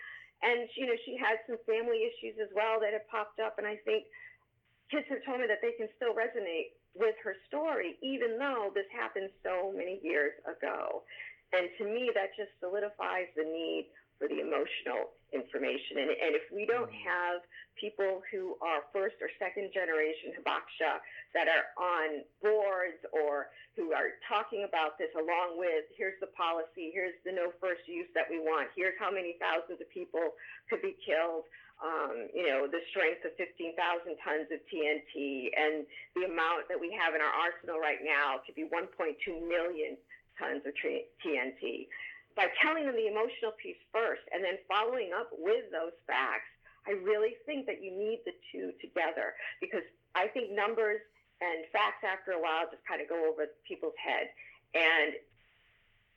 And, 0.45 0.69
you 0.77 0.87
know, 0.87 0.99
she 1.09 1.17
had 1.17 1.41
some 1.49 1.57
family 1.65 2.05
issues 2.05 2.37
as 2.37 2.53
well 2.53 2.81
that 2.81 2.93
had 2.93 3.09
popped 3.09 3.41
up. 3.41 3.57
And 3.57 3.67
I 3.67 3.81
think 3.89 4.05
kids 4.93 5.09
have 5.09 5.25
told 5.25 5.41
me 5.41 5.49
that 5.49 5.65
they 5.65 5.73
can 5.75 5.89
still 5.97 6.13
resonate 6.13 6.77
with 6.97 7.17
her 7.25 7.37
story, 7.49 7.97
even 8.01 8.39
though 8.39 8.73
this 8.73 8.89
happened 8.93 9.29
so 9.45 9.73
many 9.73 10.01
years 10.05 10.33
ago. 10.45 11.05
And 11.53 11.69
to 11.79 11.85
me, 11.85 12.11
that 12.13 12.37
just 12.37 12.53
solidifies 12.61 13.29
the 13.37 13.45
need 13.45 13.89
for 14.19 14.29
the 14.29 14.41
emotional 14.41 15.16
information. 15.33 15.99
And, 15.99 16.11
and 16.11 16.33
if 16.39 16.47
we 16.55 16.67
don't 16.67 16.91
mm-hmm. 16.91 17.09
have 17.09 17.43
people 17.75 18.23
who 18.31 18.57
are 18.63 18.87
first 18.95 19.19
or 19.21 19.29
second 19.37 19.75
generation 19.75 20.33
Hibakusha 20.33 21.03
that 21.35 21.51
are 21.51 21.67
on 21.77 22.23
boards 22.41 23.03
or 23.13 23.53
who 23.75 23.93
are 23.93 24.17
talking 24.25 24.65
about 24.65 24.97
this 24.97 25.13
along 25.19 25.59
with 25.59 25.85
here's 25.93 26.17
the 26.23 26.31
policy, 26.33 26.95
here's 26.95 27.17
the 27.27 27.33
no 27.35 27.53
first 27.61 27.85
use 27.85 28.09
that 28.15 28.25
we 28.31 28.41
want, 28.41 28.73
here's 28.73 28.97
how 28.99 29.11
many 29.11 29.37
thousands 29.37 29.83
of 29.83 29.89
people 29.91 30.39
could 30.71 30.81
be 30.81 30.97
killed. 31.05 31.45
Um, 31.77 32.33
you 32.33 32.49
know, 32.49 32.65
the 32.65 32.81
strength 32.89 33.21
of 33.29 33.37
15,000 33.37 33.77
tons 34.25 34.49
of 34.49 34.65
TNT 34.73 35.53
and 35.53 35.85
the 36.17 36.25
amount 36.25 36.73
that 36.73 36.81
we 36.81 36.89
have 36.97 37.13
in 37.13 37.21
our 37.21 37.35
arsenal 37.37 37.77
right 37.77 38.01
now 38.01 38.41
could 38.49 38.57
be 38.57 38.65
1.2 38.65 38.89
million 39.45 40.01
tons 40.41 40.65
of 40.65 40.73
TNT 40.73 41.93
by 42.37 42.53
telling 42.61 42.85
them 42.85 42.95
the 42.95 43.09
emotional 43.09 43.57
piece 43.57 43.81
first 43.91 44.23
and 44.31 44.45
then 44.45 44.61
following 44.69 45.11
up 45.17 45.33
with 45.33 45.73
those 45.73 45.97
facts, 46.07 46.53
I 46.85 46.95
really 47.03 47.41
think 47.49 47.67
that 47.67 47.83
you 47.83 47.91
need 47.91 48.23
the 48.29 48.37
two 48.53 48.71
together 48.79 49.35
because 49.59 49.83
I 50.15 50.29
think 50.29 50.53
numbers 50.53 51.01
and 51.41 51.65
facts 51.73 52.05
after 52.05 52.37
a 52.37 52.41
while 52.41 52.69
just 52.71 52.85
kind 52.85 53.01
of 53.01 53.09
go 53.09 53.19
over 53.27 53.49
people's 53.67 53.97
head. 53.97 54.31
And 54.77 55.17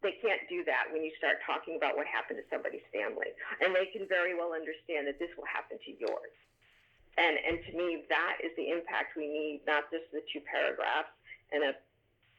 they 0.03 0.15
can't 0.23 0.43
do 0.47 0.63
that 0.63 0.88
when 0.91 1.03
you 1.03 1.12
start 1.19 1.43
talking 1.43 1.75
about 1.75 1.95
what 1.95 2.08
happened 2.08 2.39
to 2.39 2.47
somebody's 2.47 2.86
family. 2.91 3.36
And 3.60 3.75
they 3.75 3.91
can 3.91 4.08
very 4.08 4.36
well 4.36 4.55
understand 4.55 5.08
that 5.08 5.19
this 5.19 5.32
will 5.36 5.47
happen 5.49 5.75
to 5.75 5.91
yours. 5.99 6.36
And, 7.19 7.36
and 7.36 7.60
to 7.67 7.71
me, 7.75 8.08
that 8.08 8.39
is 8.39 8.55
the 8.55 8.71
impact 8.71 9.19
we 9.19 9.27
need, 9.27 9.67
not 9.67 9.91
just 9.91 10.08
the 10.15 10.23
two 10.32 10.39
paragraphs 10.47 11.12
and 11.51 11.63
a 11.67 11.73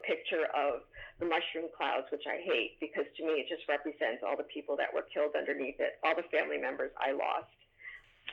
picture 0.06 0.48
of 0.56 0.86
the 1.18 1.26
mushroom 1.26 1.68
clouds, 1.76 2.08
which 2.10 2.24
I 2.26 2.40
hate 2.40 2.80
because 2.80 3.04
to 3.16 3.22
me 3.26 3.44
it 3.44 3.48
just 3.48 3.68
represents 3.68 4.24
all 4.24 4.36
the 4.36 4.48
people 4.48 4.76
that 4.76 4.92
were 4.92 5.04
killed 5.12 5.36
underneath 5.36 5.76
it, 5.78 6.00
all 6.04 6.16
the 6.16 6.26
family 6.32 6.58
members 6.58 6.90
I 6.96 7.12
lost. 7.12 7.52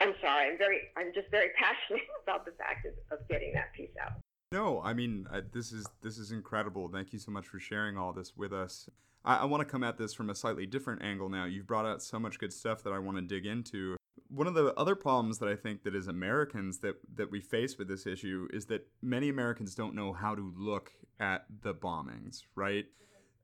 I'm 0.00 0.14
sorry. 0.20 0.50
I'm 0.50 0.58
very. 0.58 0.80
I'm 0.96 1.12
just 1.14 1.30
very 1.30 1.50
passionate 1.58 2.06
about 2.22 2.44
the 2.44 2.52
fact 2.52 2.86
of, 2.86 2.94
of 3.10 3.28
getting 3.28 3.52
that 3.54 3.72
piece 3.74 3.94
out. 4.00 4.12
No, 4.52 4.80
I 4.82 4.94
mean 4.94 5.26
uh, 5.32 5.42
this 5.52 5.72
is 5.72 5.86
this 6.02 6.18
is 6.18 6.32
incredible. 6.32 6.88
Thank 6.88 7.12
you 7.12 7.18
so 7.18 7.30
much 7.30 7.46
for 7.46 7.58
sharing 7.58 7.98
all 7.98 8.12
this 8.12 8.36
with 8.36 8.52
us. 8.52 8.88
I, 9.24 9.38
I 9.38 9.44
want 9.44 9.60
to 9.60 9.70
come 9.70 9.84
at 9.84 9.98
this 9.98 10.14
from 10.14 10.30
a 10.30 10.34
slightly 10.34 10.66
different 10.66 11.02
angle 11.02 11.28
now. 11.28 11.44
You've 11.44 11.66
brought 11.66 11.86
out 11.86 12.02
so 12.02 12.18
much 12.18 12.38
good 12.38 12.52
stuff 12.52 12.82
that 12.84 12.92
I 12.92 12.98
want 12.98 13.18
to 13.18 13.22
dig 13.22 13.44
into. 13.44 13.96
One 14.30 14.46
of 14.46 14.54
the 14.54 14.74
other 14.74 14.94
problems 14.94 15.38
that 15.38 15.48
I 15.48 15.56
think 15.56 15.82
that 15.84 15.94
as 15.94 16.06
Americans 16.06 16.78
that 16.78 16.96
that 17.16 17.30
we 17.30 17.40
face 17.40 17.76
with 17.76 17.88
this 17.88 18.06
issue 18.06 18.48
is 18.52 18.66
that 18.66 18.86
many 19.02 19.28
Americans 19.28 19.74
don't 19.74 19.94
know 19.94 20.12
how 20.12 20.34
to 20.34 20.52
look 20.56 20.92
at 21.20 21.46
the 21.62 21.74
bombings, 21.74 22.42
right? 22.54 22.86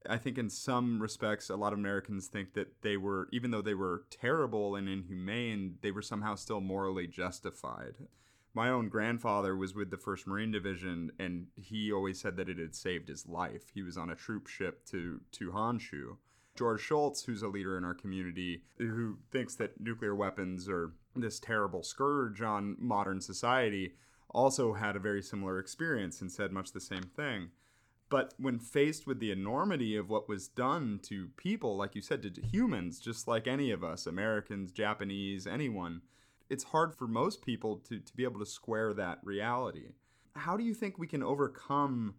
I 0.09 0.19
think 0.19 0.37
in 0.37 0.51
some 0.51 1.01
respects, 1.01 1.49
a 1.49 1.57
lot 1.57 1.73
of 1.73 1.79
Americans 1.79 2.27
think 2.27 2.53
that 2.55 2.83
they 2.83 2.97
were, 2.97 3.29
even 3.33 3.51
though 3.51 3.63
they 3.63 3.75
were 3.75 4.05
terrible 4.11 4.77
and 4.77 4.89
inhumane, 4.89 5.77
they 5.81 5.91
were 5.91 6.03
somehow 6.03 6.35
still 6.35 6.61
morally 6.61 7.07
justified 7.07 7.97
my 8.55 8.71
own 8.71 8.89
grandfather 8.89 9.57
was 9.57 9.75
with 9.75 9.91
the 9.91 9.97
1st 9.97 10.29
Marine 10.29 10.53
Division, 10.53 11.11
and 11.19 11.49
he 11.57 11.93
always 11.93 12.21
said 12.21 12.37
that 12.37 12.49
it 12.49 12.59
had 12.59 12.75
saved 12.75 13.09
his 13.09 13.27
life. 13.27 13.65
He 13.75 13.83
was 13.83 13.99
on 13.99 14.11
a 14.11 14.15
troop 14.15 14.47
ship 14.47 14.87
to, 14.87 15.21
to 15.33 15.51
Honshu. 15.51 16.17
George 16.57 16.81
Shultz, 16.81 17.25
who's 17.25 17.43
a 17.43 17.49
leader 17.49 17.77
in 17.77 17.85
our 17.85 17.95
community, 17.95 18.63
who 18.79 19.19
thinks 19.33 19.57
that 19.57 19.81
nuclear 19.81 20.15
weapons 20.15 20.69
are 20.69 20.93
this 21.17 21.41
terrible 21.41 21.83
scourge 21.83 22.41
on 22.43 22.77
modern 22.79 23.21
society, 23.21 23.95
also 24.31 24.73
had 24.73 24.95
a 24.95 25.01
very 25.01 25.21
similar 25.21 25.59
experience 25.59 26.21
and 26.21 26.31
said 26.31 26.53
much 26.53 26.71
the 26.71 26.81
same 26.81 27.11
thing. 27.17 27.49
But 28.15 28.33
when 28.39 28.61
faced 28.61 29.09
with 29.09 29.19
the 29.19 29.33
enormity 29.33 29.97
of 29.97 30.09
what 30.09 30.29
was 30.29 30.47
done 30.47 31.01
to 31.03 31.31
people, 31.37 31.77
like 31.77 31.97
you 31.97 32.01
said, 32.01 32.23
to 32.23 32.41
humans, 32.41 33.01
just 33.01 33.27
like 33.27 33.49
any 33.49 33.73
of 33.73 33.83
us, 33.83 34.07
Americans, 34.07 34.71
Japanese, 34.71 35.49
anyone, 35.49 36.01
it's 36.49 36.63
hard 36.63 36.95
for 36.95 37.09
most 37.09 37.43
people 37.45 37.79
to, 37.89 37.99
to 37.99 38.15
be 38.15 38.23
able 38.23 38.39
to 38.39 38.47
square 38.47 38.95
that 38.95 39.19
reality. 39.25 39.95
How 40.37 40.57
do 40.57 40.63
you 40.63 40.75
think 40.75 40.97
we 40.97 41.09
can 41.09 41.25
overcome 41.25 42.15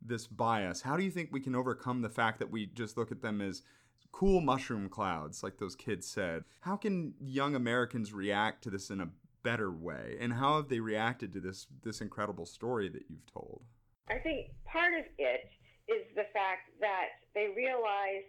this 0.00 0.28
bias? 0.28 0.82
How 0.82 0.96
do 0.96 1.02
you 1.02 1.10
think 1.10 1.30
we 1.32 1.40
can 1.40 1.56
overcome 1.56 2.02
the 2.02 2.08
fact 2.08 2.38
that 2.38 2.52
we 2.52 2.66
just 2.66 2.96
look 2.96 3.10
at 3.10 3.20
them 3.20 3.40
as 3.40 3.64
cool 4.12 4.40
mushroom 4.40 4.88
clouds, 4.88 5.42
like 5.42 5.58
those 5.58 5.74
kids 5.74 6.06
said? 6.06 6.44
How 6.60 6.76
can 6.76 7.14
young 7.20 7.56
Americans 7.56 8.12
react 8.12 8.62
to 8.62 8.70
this 8.70 8.88
in 8.88 9.00
a 9.00 9.10
better 9.42 9.72
way? 9.72 10.16
And 10.20 10.34
how 10.34 10.58
have 10.58 10.68
they 10.68 10.78
reacted 10.78 11.32
to 11.32 11.40
this 11.40 11.66
this 11.82 12.00
incredible 12.00 12.46
story 12.46 12.88
that 12.88 13.06
you've 13.08 13.26
told? 13.26 13.62
I 14.10 14.18
think 14.18 14.50
part 14.66 14.92
of 14.94 15.06
it 15.18 15.48
is 15.88 16.02
the 16.14 16.26
fact 16.34 16.70
that 16.82 17.22
they 17.34 17.54
realize 17.54 18.26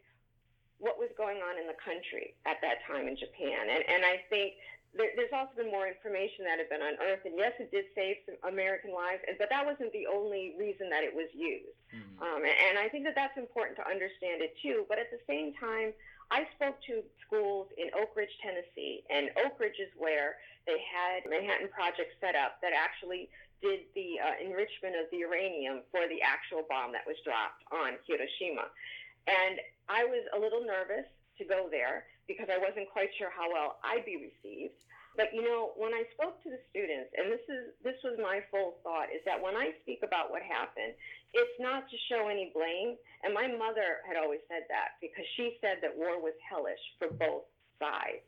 what 0.81 0.97
was 0.97 1.09
going 1.17 1.37
on 1.45 1.61
in 1.61 1.69
the 1.69 1.77
country 1.77 2.33
at 2.45 2.57
that 2.61 2.81
time 2.89 3.05
in 3.05 3.17
Japan. 3.17 3.69
And, 3.69 3.85
and 3.85 4.01
I 4.01 4.21
think 4.29 4.57
there, 4.97 5.13
there's 5.13 5.33
also 5.33 5.53
been 5.53 5.69
more 5.69 5.85
information 5.85 6.43
that 6.49 6.57
had 6.57 6.67
been 6.73 6.81
unearthed, 6.81 7.23
and 7.29 7.37
yes, 7.37 7.53
it 7.61 7.69
did 7.69 7.85
save 7.93 8.17
some 8.25 8.37
American 8.49 8.91
lives, 8.91 9.21
but 9.37 9.47
that 9.53 9.63
wasn't 9.63 9.93
the 9.93 10.09
only 10.09 10.57
reason 10.57 10.89
that 10.89 11.05
it 11.05 11.13
was 11.13 11.29
used. 11.31 11.77
Mm-hmm. 11.93 12.17
Um, 12.21 12.41
and, 12.43 12.57
and 12.73 12.75
I 12.81 12.89
think 12.89 13.05
that 13.05 13.15
that's 13.15 13.37
important 13.37 13.77
to 13.77 13.85
understand 13.85 14.41
it 14.41 14.57
too. 14.59 14.89
But 14.89 14.97
at 14.97 15.13
the 15.13 15.21
same 15.29 15.53
time, 15.55 15.93
I 16.33 16.49
spoke 16.57 16.81
to 16.91 17.05
schools 17.23 17.69
in 17.77 17.93
Oak 17.95 18.17
Ridge, 18.17 18.33
Tennessee, 18.41 19.05
and 19.13 19.29
Oak 19.45 19.59
Ridge 19.61 19.79
is 19.79 19.91
where 19.95 20.41
they 20.65 20.81
had 20.81 21.29
Manhattan 21.29 21.69
Project 21.69 22.17
set 22.19 22.35
up 22.35 22.59
that 22.61 22.73
actually 22.73 23.29
did 23.61 23.87
the 23.93 24.17
uh, 24.17 24.41
enrichment 24.41 24.97
of 24.97 25.07
the 25.13 25.21
uranium 25.23 25.85
for 25.93 26.09
the 26.09 26.21
actual 26.21 26.65
bomb 26.67 26.91
that 26.91 27.05
was 27.05 27.17
dropped 27.23 27.61
on 27.69 27.97
Hiroshima. 28.09 28.67
And 29.29 29.61
I 29.87 30.03
was 30.05 30.25
a 30.33 30.39
little 30.39 30.65
nervous 30.65 31.05
to 31.37 31.43
go 31.45 31.69
there 31.69 32.09
because 32.27 32.49
I 32.49 32.57
wasn't 32.57 32.89
quite 32.89 33.13
sure 33.17 33.29
how 33.29 33.49
well 33.53 33.77
I'd 33.85 34.05
be 34.05 34.17
received. 34.17 34.77
But 35.17 35.35
you 35.35 35.43
know, 35.43 35.75
when 35.75 35.91
I 35.91 36.07
spoke 36.15 36.39
to 36.43 36.49
the 36.49 36.61
students, 36.71 37.11
and 37.19 37.27
this 37.27 37.43
is 37.51 37.75
this 37.83 37.99
was 37.99 38.15
my 38.15 38.39
full 38.47 38.79
thought, 38.79 39.11
is 39.11 39.19
that 39.27 39.35
when 39.35 39.59
I 39.59 39.75
speak 39.83 40.07
about 40.07 40.31
what 40.31 40.41
happened, 40.41 40.95
it's 41.35 41.57
not 41.59 41.89
to 41.91 41.97
show 42.07 42.31
any 42.31 42.49
blame. 42.55 42.95
And 43.23 43.35
my 43.35 43.51
mother 43.51 43.99
had 44.07 44.15
always 44.15 44.39
said 44.47 44.63
that 44.71 44.95
because 45.03 45.27
she 45.35 45.59
said 45.59 45.83
that 45.83 45.91
war 45.91 46.23
was 46.23 46.33
hellish 46.47 46.79
for 46.95 47.11
both 47.11 47.43
sides. 47.75 48.23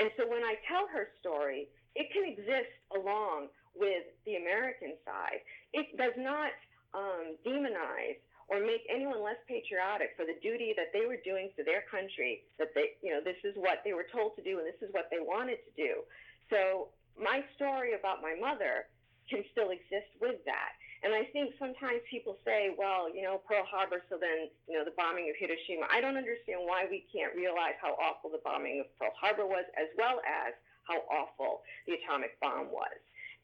And 0.00 0.08
so 0.16 0.24
when 0.24 0.40
I 0.40 0.56
tell 0.64 0.88
her 0.88 1.12
story, 1.20 1.68
it 1.94 2.08
can 2.16 2.24
exist 2.24 2.72
along 2.96 3.52
with 3.74 4.04
the 4.26 4.36
American 4.36 4.94
side. 5.04 5.40
It 5.72 5.96
does 5.96 6.14
not 6.16 6.52
um, 6.94 7.36
demonize 7.46 8.20
or 8.48 8.60
make 8.60 8.84
anyone 8.92 9.22
less 9.24 9.40
patriotic 9.48 10.12
for 10.16 10.28
the 10.28 10.36
duty 10.42 10.74
that 10.76 10.92
they 10.92 11.06
were 11.06 11.16
doing 11.24 11.48
for 11.56 11.64
their 11.64 11.88
country, 11.88 12.44
that 12.58 12.74
they, 12.74 12.98
you 13.00 13.08
know, 13.08 13.24
this 13.24 13.38
is 13.44 13.56
what 13.56 13.80
they 13.84 13.92
were 13.96 14.06
told 14.12 14.36
to 14.36 14.42
do 14.42 14.58
and 14.60 14.66
this 14.66 14.80
is 14.82 14.92
what 14.92 15.08
they 15.08 15.22
wanted 15.22 15.56
to 15.64 15.72
do. 15.72 16.04
So 16.50 16.92
my 17.16 17.40
story 17.56 17.94
about 17.96 18.20
my 18.20 18.36
mother 18.36 18.92
can 19.30 19.40
still 19.52 19.70
exist 19.70 20.12
with 20.20 20.42
that. 20.44 20.76
And 21.02 21.10
I 21.10 21.26
think 21.34 21.56
sometimes 21.58 21.98
people 22.06 22.38
say, 22.46 22.70
well, 22.78 23.10
you 23.10 23.26
know, 23.26 23.42
Pearl 23.42 23.66
Harbor, 23.66 24.06
so 24.06 24.20
then, 24.22 24.46
you 24.70 24.78
know, 24.78 24.86
the 24.86 24.94
bombing 24.94 25.26
of 25.32 25.34
Hiroshima. 25.34 25.90
I 25.90 25.98
don't 25.98 26.14
understand 26.14 26.62
why 26.62 26.86
we 26.86 27.08
can't 27.10 27.34
realize 27.34 27.74
how 27.82 27.98
awful 27.98 28.30
the 28.30 28.38
bombing 28.46 28.84
of 28.84 28.86
Pearl 29.00 29.10
Harbor 29.18 29.46
was, 29.46 29.66
as 29.74 29.90
well 29.98 30.22
as 30.22 30.54
how 30.86 31.02
awful 31.10 31.66
the 31.90 31.98
atomic 31.98 32.38
bomb 32.38 32.70
was. 32.70 32.94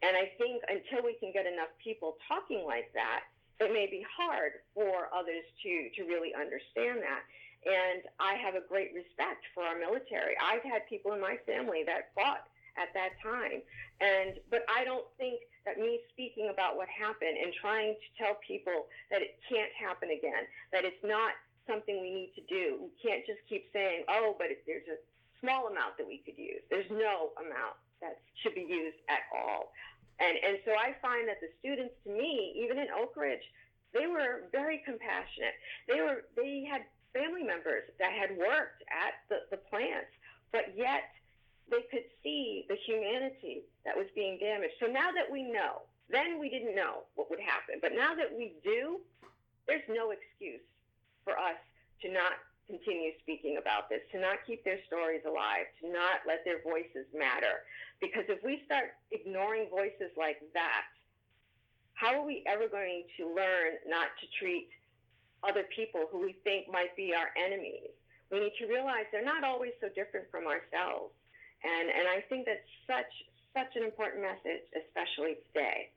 And 0.03 0.15
I 0.17 0.31
think 0.39 0.63
until 0.71 1.05
we 1.05 1.19
can 1.19 1.33
get 1.33 1.47
enough 1.47 1.75
people 1.83 2.17
talking 2.29 2.63
like 2.65 2.93
that, 2.95 3.27
it 3.59 3.73
may 3.73 3.91
be 3.91 4.07
hard 4.07 4.63
for 4.75 5.11
others 5.11 5.43
to, 5.67 5.91
to 5.99 6.07
really 6.07 6.31
understand 6.35 7.03
that. 7.03 7.27
And 7.67 8.07
I 8.23 8.39
have 8.39 8.55
a 8.55 8.63
great 8.63 8.95
respect 8.95 9.43
for 9.55 9.67
our 9.67 9.75
military. 9.75 10.39
I've 10.39 10.63
had 10.63 10.87
people 10.87 11.13
in 11.13 11.21
my 11.21 11.37
family 11.43 11.83
that 11.87 12.15
fought 12.15 12.47
at 12.79 12.95
that 12.95 13.19
time. 13.19 13.59
And 13.99 14.39
but 14.47 14.63
I 14.71 14.87
don't 14.87 15.11
think 15.19 15.43
that 15.67 15.83
me 15.83 15.99
speaking 16.15 16.55
about 16.55 16.79
what 16.79 16.87
happened 16.87 17.35
and 17.35 17.51
trying 17.59 17.99
to 17.99 18.09
tell 18.15 18.39
people 18.47 18.87
that 19.11 19.21
it 19.21 19.43
can't 19.51 19.75
happen 19.75 20.15
again, 20.15 20.47
that 20.71 20.87
it's 20.87 21.03
not 21.03 21.35
something 21.67 21.99
we 21.99 22.15
need 22.15 22.33
to 22.39 22.45
do. 22.47 22.87
We 22.87 22.95
can't 23.03 23.27
just 23.27 23.43
keep 23.51 23.67
saying, 23.75 24.07
"Oh, 24.09 24.39
but 24.39 24.55
there's 24.65 24.87
a 24.87 25.03
small 25.43 25.67
amount 25.67 25.99
that 25.99 26.07
we 26.07 26.23
could 26.23 26.39
use." 26.39 26.63
There's 26.71 26.89
no 26.95 27.35
amount 27.37 27.75
that 28.01 28.21
should 28.43 28.55
be 28.55 28.67
used 28.69 28.99
at 29.09 29.27
all. 29.35 29.73
And, 30.19 30.35
and 30.43 30.59
so 30.65 30.73
I 30.75 30.99
find 31.01 31.29
that 31.29 31.39
the 31.41 31.51
students, 31.63 31.95
to 32.05 32.11
me, 32.11 32.55
even 32.59 32.79
in 32.79 32.89
Oak 32.91 33.15
Ridge, 33.17 33.45
they 33.95 34.07
were 34.07 34.51
very 34.53 34.83
compassionate. 34.85 35.55
They 35.87 36.01
were 36.03 36.27
they 36.37 36.67
had 36.69 36.83
family 37.15 37.43
members 37.43 37.89
that 37.99 38.13
had 38.13 38.37
worked 38.37 38.85
at 38.93 39.25
the, 39.31 39.49
the 39.51 39.57
plants, 39.57 40.13
but 40.53 40.77
yet 40.77 41.09
they 41.71 41.85
could 41.91 42.05
see 42.23 42.67
the 42.69 42.77
humanity 42.85 43.65
that 43.85 43.97
was 43.97 44.07
being 44.15 44.39
damaged. 44.39 44.75
So 44.81 44.87
now 44.87 45.13
that 45.13 45.31
we 45.31 45.43
know, 45.43 45.89
then 46.11 46.39
we 46.41 46.49
didn't 46.49 46.75
know 46.75 47.05
what 47.15 47.31
would 47.31 47.41
happen, 47.41 47.81
but 47.81 47.93
now 47.95 48.15
that 48.15 48.29
we 48.33 48.55
do, 48.65 49.01
there's 49.67 49.85
no 49.89 50.11
excuse 50.11 50.65
for 51.25 51.37
us 51.37 51.61
to 52.03 52.13
not 52.13 52.41
continue 52.69 53.17
speaking 53.25 53.57
about 53.57 53.89
this, 53.89 54.05
to 54.13 54.21
not 54.21 54.45
keep 54.47 54.63
their 54.63 54.79
stories 54.87 55.25
alive, 55.25 55.65
to 55.81 55.89
not 55.89 56.23
let 56.29 56.45
their 56.45 56.61
voices 56.61 57.09
matter. 57.17 57.65
Because 57.99 58.29
if 58.29 58.45
we 58.45 58.61
start 58.69 58.95
ignoring 59.11 59.73
voices 59.73 60.13
like 60.21 60.39
that, 60.53 60.85
how 61.97 62.15
are 62.15 62.27
we 62.29 62.45
ever 62.47 62.69
going 62.69 63.09
to 63.17 63.27
learn 63.27 63.81
not 63.89 64.13
to 64.21 64.27
treat 64.39 64.69
other 65.43 65.65
people 65.75 66.07
who 66.13 66.21
we 66.21 66.37
think 66.45 66.71
might 66.71 66.95
be 66.95 67.17
our 67.17 67.33
enemies? 67.35 67.91
We 68.31 68.39
need 68.39 68.57
to 68.61 68.69
realize 68.69 69.09
they're 69.11 69.25
not 69.25 69.43
always 69.43 69.73
so 69.81 69.89
different 69.89 70.31
from 70.31 70.45
ourselves. 70.45 71.17
And, 71.65 71.89
and 71.91 72.07
I 72.07 72.23
think 72.29 72.47
that's 72.47 72.69
such, 72.87 73.11
such 73.57 73.75
an 73.75 73.83
important 73.83 74.23
message, 74.23 74.63
especially 74.77 75.41
today. 75.51 75.91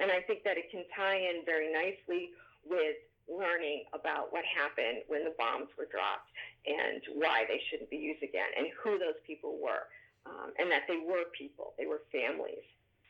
And 0.00 0.10
I 0.10 0.24
think 0.26 0.42
that 0.42 0.56
it 0.56 0.72
can 0.72 0.82
tie 0.96 1.20
in 1.20 1.44
very 1.44 1.70
nicely 1.70 2.34
with 2.66 2.98
learning 3.28 3.84
about 3.92 4.32
what 4.32 4.44
happened 4.44 5.04
when 5.06 5.24
the 5.24 5.36
bombs 5.36 5.68
were 5.76 5.86
dropped 5.86 6.32
and 6.66 7.04
why 7.14 7.44
they 7.46 7.60
shouldn't 7.68 7.92
be 7.92 8.00
used 8.00 8.22
again 8.24 8.48
and 8.56 8.68
who 8.82 8.98
those 8.98 9.20
people 9.26 9.60
were 9.60 9.86
um, 10.26 10.52
and 10.58 10.70
that 10.72 10.88
they 10.88 10.98
were 10.98 11.28
people, 11.36 11.72
they 11.78 11.86
were 11.86 12.02
families 12.12 12.64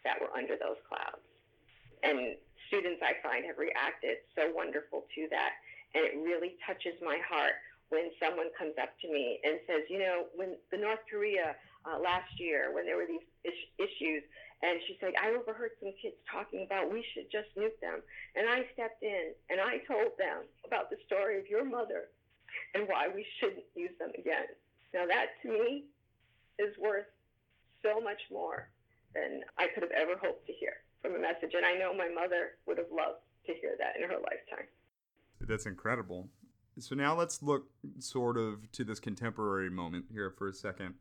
that 0.05 0.21
were 0.21 0.31
under 0.37 0.55
those 0.55 0.79
clouds. 0.87 1.23
And 2.03 2.39
students, 2.69 3.03
I 3.03 3.19
find, 3.27 3.45
have 3.47 3.59
reacted 3.59 4.23
so 4.37 4.51
wonderful 4.55 5.07
to 5.15 5.27
that. 5.31 5.59
And 5.95 6.05
it 6.05 6.15
really 6.21 6.55
touches 6.67 6.95
my 7.03 7.19
heart 7.27 7.59
when 7.89 8.13
someone 8.21 8.53
comes 8.55 8.77
up 8.81 8.93
to 9.01 9.09
me 9.09 9.41
and 9.43 9.59
says, 9.67 9.89
you 9.89 9.99
know, 9.99 10.29
when 10.37 10.55
the 10.71 10.77
North 10.77 11.01
Korea 11.11 11.57
uh, 11.89 11.99
last 11.99 12.29
year, 12.39 12.71
when 12.75 12.85
there 12.85 12.97
were 12.97 13.09
these 13.09 13.25
is- 13.45 13.73
issues, 13.81 14.23
and 14.63 14.81
she 14.87 14.99
said, 14.99 15.15
I 15.15 15.31
overheard 15.31 15.79
some 15.79 15.95
kids 16.03 16.19
talking 16.27 16.67
about 16.67 16.91
we 16.91 17.05
should 17.15 17.31
just 17.31 17.55
nuke 17.55 17.79
them. 17.81 18.03
And 18.35 18.49
I 18.49 18.67
stepped 18.75 19.03
in 19.03 19.31
and 19.51 19.61
I 19.61 19.79
told 19.87 20.19
them 20.19 20.51
about 20.67 20.91
the 20.91 20.99
story 21.07 21.39
of 21.39 21.47
your 21.47 21.65
mother 21.65 22.11
and 22.75 22.89
why 22.89 23.07
we 23.07 23.25
shouldn't 23.39 23.67
use 23.77 23.95
them 23.99 24.11
again. 24.19 24.51
Now, 24.93 25.07
that 25.07 25.39
to 25.43 25.49
me 25.49 25.85
is 26.59 26.75
worth 26.79 27.07
so 27.83 28.01
much 28.01 28.19
more 28.33 28.69
than 29.15 29.43
I 29.59 29.69
could 29.69 29.83
have 29.83 29.95
ever 29.95 30.19
hoped 30.19 30.47
to 30.47 30.53
hear 30.53 30.83
from 31.03 31.15
a 31.15 31.21
message. 31.21 31.55
And 31.55 31.65
I 31.65 31.79
know 31.79 31.95
my 31.95 32.09
mother 32.09 32.59
would 32.67 32.79
have 32.79 32.91
loved 32.91 33.23
to 33.47 33.55
hear 33.55 33.77
that 33.79 33.95
in 33.95 34.09
her 34.09 34.19
lifetime. 34.19 34.67
That's 35.41 35.67
incredible. 35.67 36.29
So 36.81 36.95
now 36.95 37.17
let's 37.17 37.43
look 37.43 37.71
sort 37.99 38.37
of 38.37 38.71
to 38.73 38.85
this 38.85 38.99
contemporary 38.99 39.71
moment 39.71 40.07
here 40.11 40.31
for 40.31 40.49
a 40.49 40.53
second. 40.53 40.95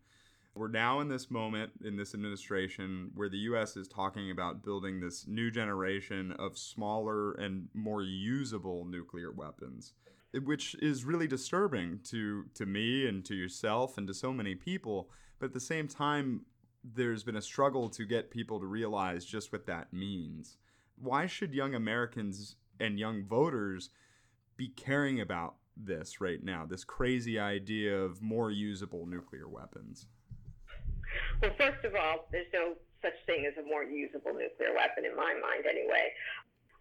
We're 0.57 0.69
now 0.69 1.01
in 1.01 1.07
this 1.07 1.29
moment 1.29 1.71
in 1.85 1.95
this 1.95 2.15
administration 2.15 3.11
where 3.13 3.29
the 3.29 3.37
US 3.49 3.77
is 3.77 3.87
talking 3.87 4.31
about 4.31 4.63
building 4.63 4.99
this 4.99 5.27
new 5.27 5.51
generation 5.51 6.31
of 6.39 6.57
smaller 6.57 7.33
and 7.33 7.67
more 7.75 8.01
usable 8.01 8.83
nuclear 8.85 9.31
weapons, 9.31 9.93
which 10.33 10.75
is 10.81 11.05
really 11.05 11.27
disturbing 11.27 11.99
to, 12.05 12.45
to 12.55 12.65
me 12.65 13.05
and 13.05 13.23
to 13.25 13.35
yourself 13.35 13.99
and 13.99 14.07
to 14.07 14.15
so 14.15 14.33
many 14.33 14.55
people. 14.55 15.11
But 15.37 15.47
at 15.47 15.53
the 15.53 15.59
same 15.59 15.87
time, 15.87 16.41
there's 16.83 17.23
been 17.23 17.35
a 17.35 17.41
struggle 17.41 17.87
to 17.89 18.05
get 18.05 18.31
people 18.31 18.59
to 18.59 18.65
realize 18.65 19.25
just 19.25 19.51
what 19.51 19.67
that 19.67 19.93
means. 19.93 20.57
Why 20.99 21.27
should 21.27 21.53
young 21.53 21.75
Americans 21.75 22.55
and 22.79 22.97
young 22.97 23.23
voters 23.23 23.91
be 24.55 24.69
caring 24.69 25.21
about 25.21 25.55
this 25.75 26.19
right 26.19 26.43
now, 26.43 26.65
this 26.65 26.83
crazy 26.83 27.37
idea 27.37 27.95
of 27.95 28.23
more 28.23 28.49
usable 28.49 29.05
nuclear 29.05 29.47
weapons? 29.47 30.07
Well, 31.41 31.51
first 31.57 31.83
of 31.85 31.95
all, 31.95 32.27
there's 32.31 32.51
no 32.53 32.73
such 33.01 33.17
thing 33.25 33.45
as 33.45 33.53
a 33.57 33.65
more 33.67 33.83
usable 33.83 34.33
nuclear 34.33 34.73
weapon 34.73 35.05
in 35.05 35.15
my 35.15 35.33
mind, 35.37 35.65
anyway. 35.69 36.13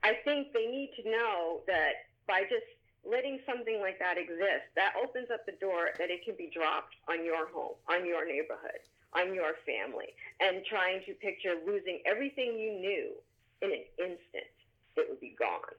I 0.03 0.17
think 0.25 0.53
they 0.53 0.67
need 0.67 0.93
to 1.03 1.11
know 1.11 1.61
that 1.67 2.09
by 2.27 2.43
just 2.49 2.67
letting 3.07 3.39
something 3.47 3.81
like 3.81 3.99
that 3.99 4.19
exist, 4.19 4.67
that 4.75 4.95
opens 4.99 5.31
up 5.31 5.47
the 5.47 5.57
door 5.61 5.95
that 5.99 6.11
it 6.11 6.25
can 6.25 6.35
be 6.35 6.51
dropped 6.53 6.95
on 7.09 7.25
your 7.25 7.47
home, 7.49 7.79
on 7.89 8.05
your 8.05 8.27
neighborhood, 8.27 8.83
on 9.15 9.35
your 9.35 9.55
family, 9.63 10.11
and 10.41 10.65
trying 10.67 11.01
to 11.07 11.15
picture 11.15 11.55
losing 11.67 12.03
everything 12.05 12.59
you 12.59 12.75
knew 12.75 13.15
in 13.63 13.71
an 13.73 13.85
instant, 13.99 14.51
it 14.97 15.07
would 15.09 15.21
be 15.21 15.37
gone. 15.39 15.77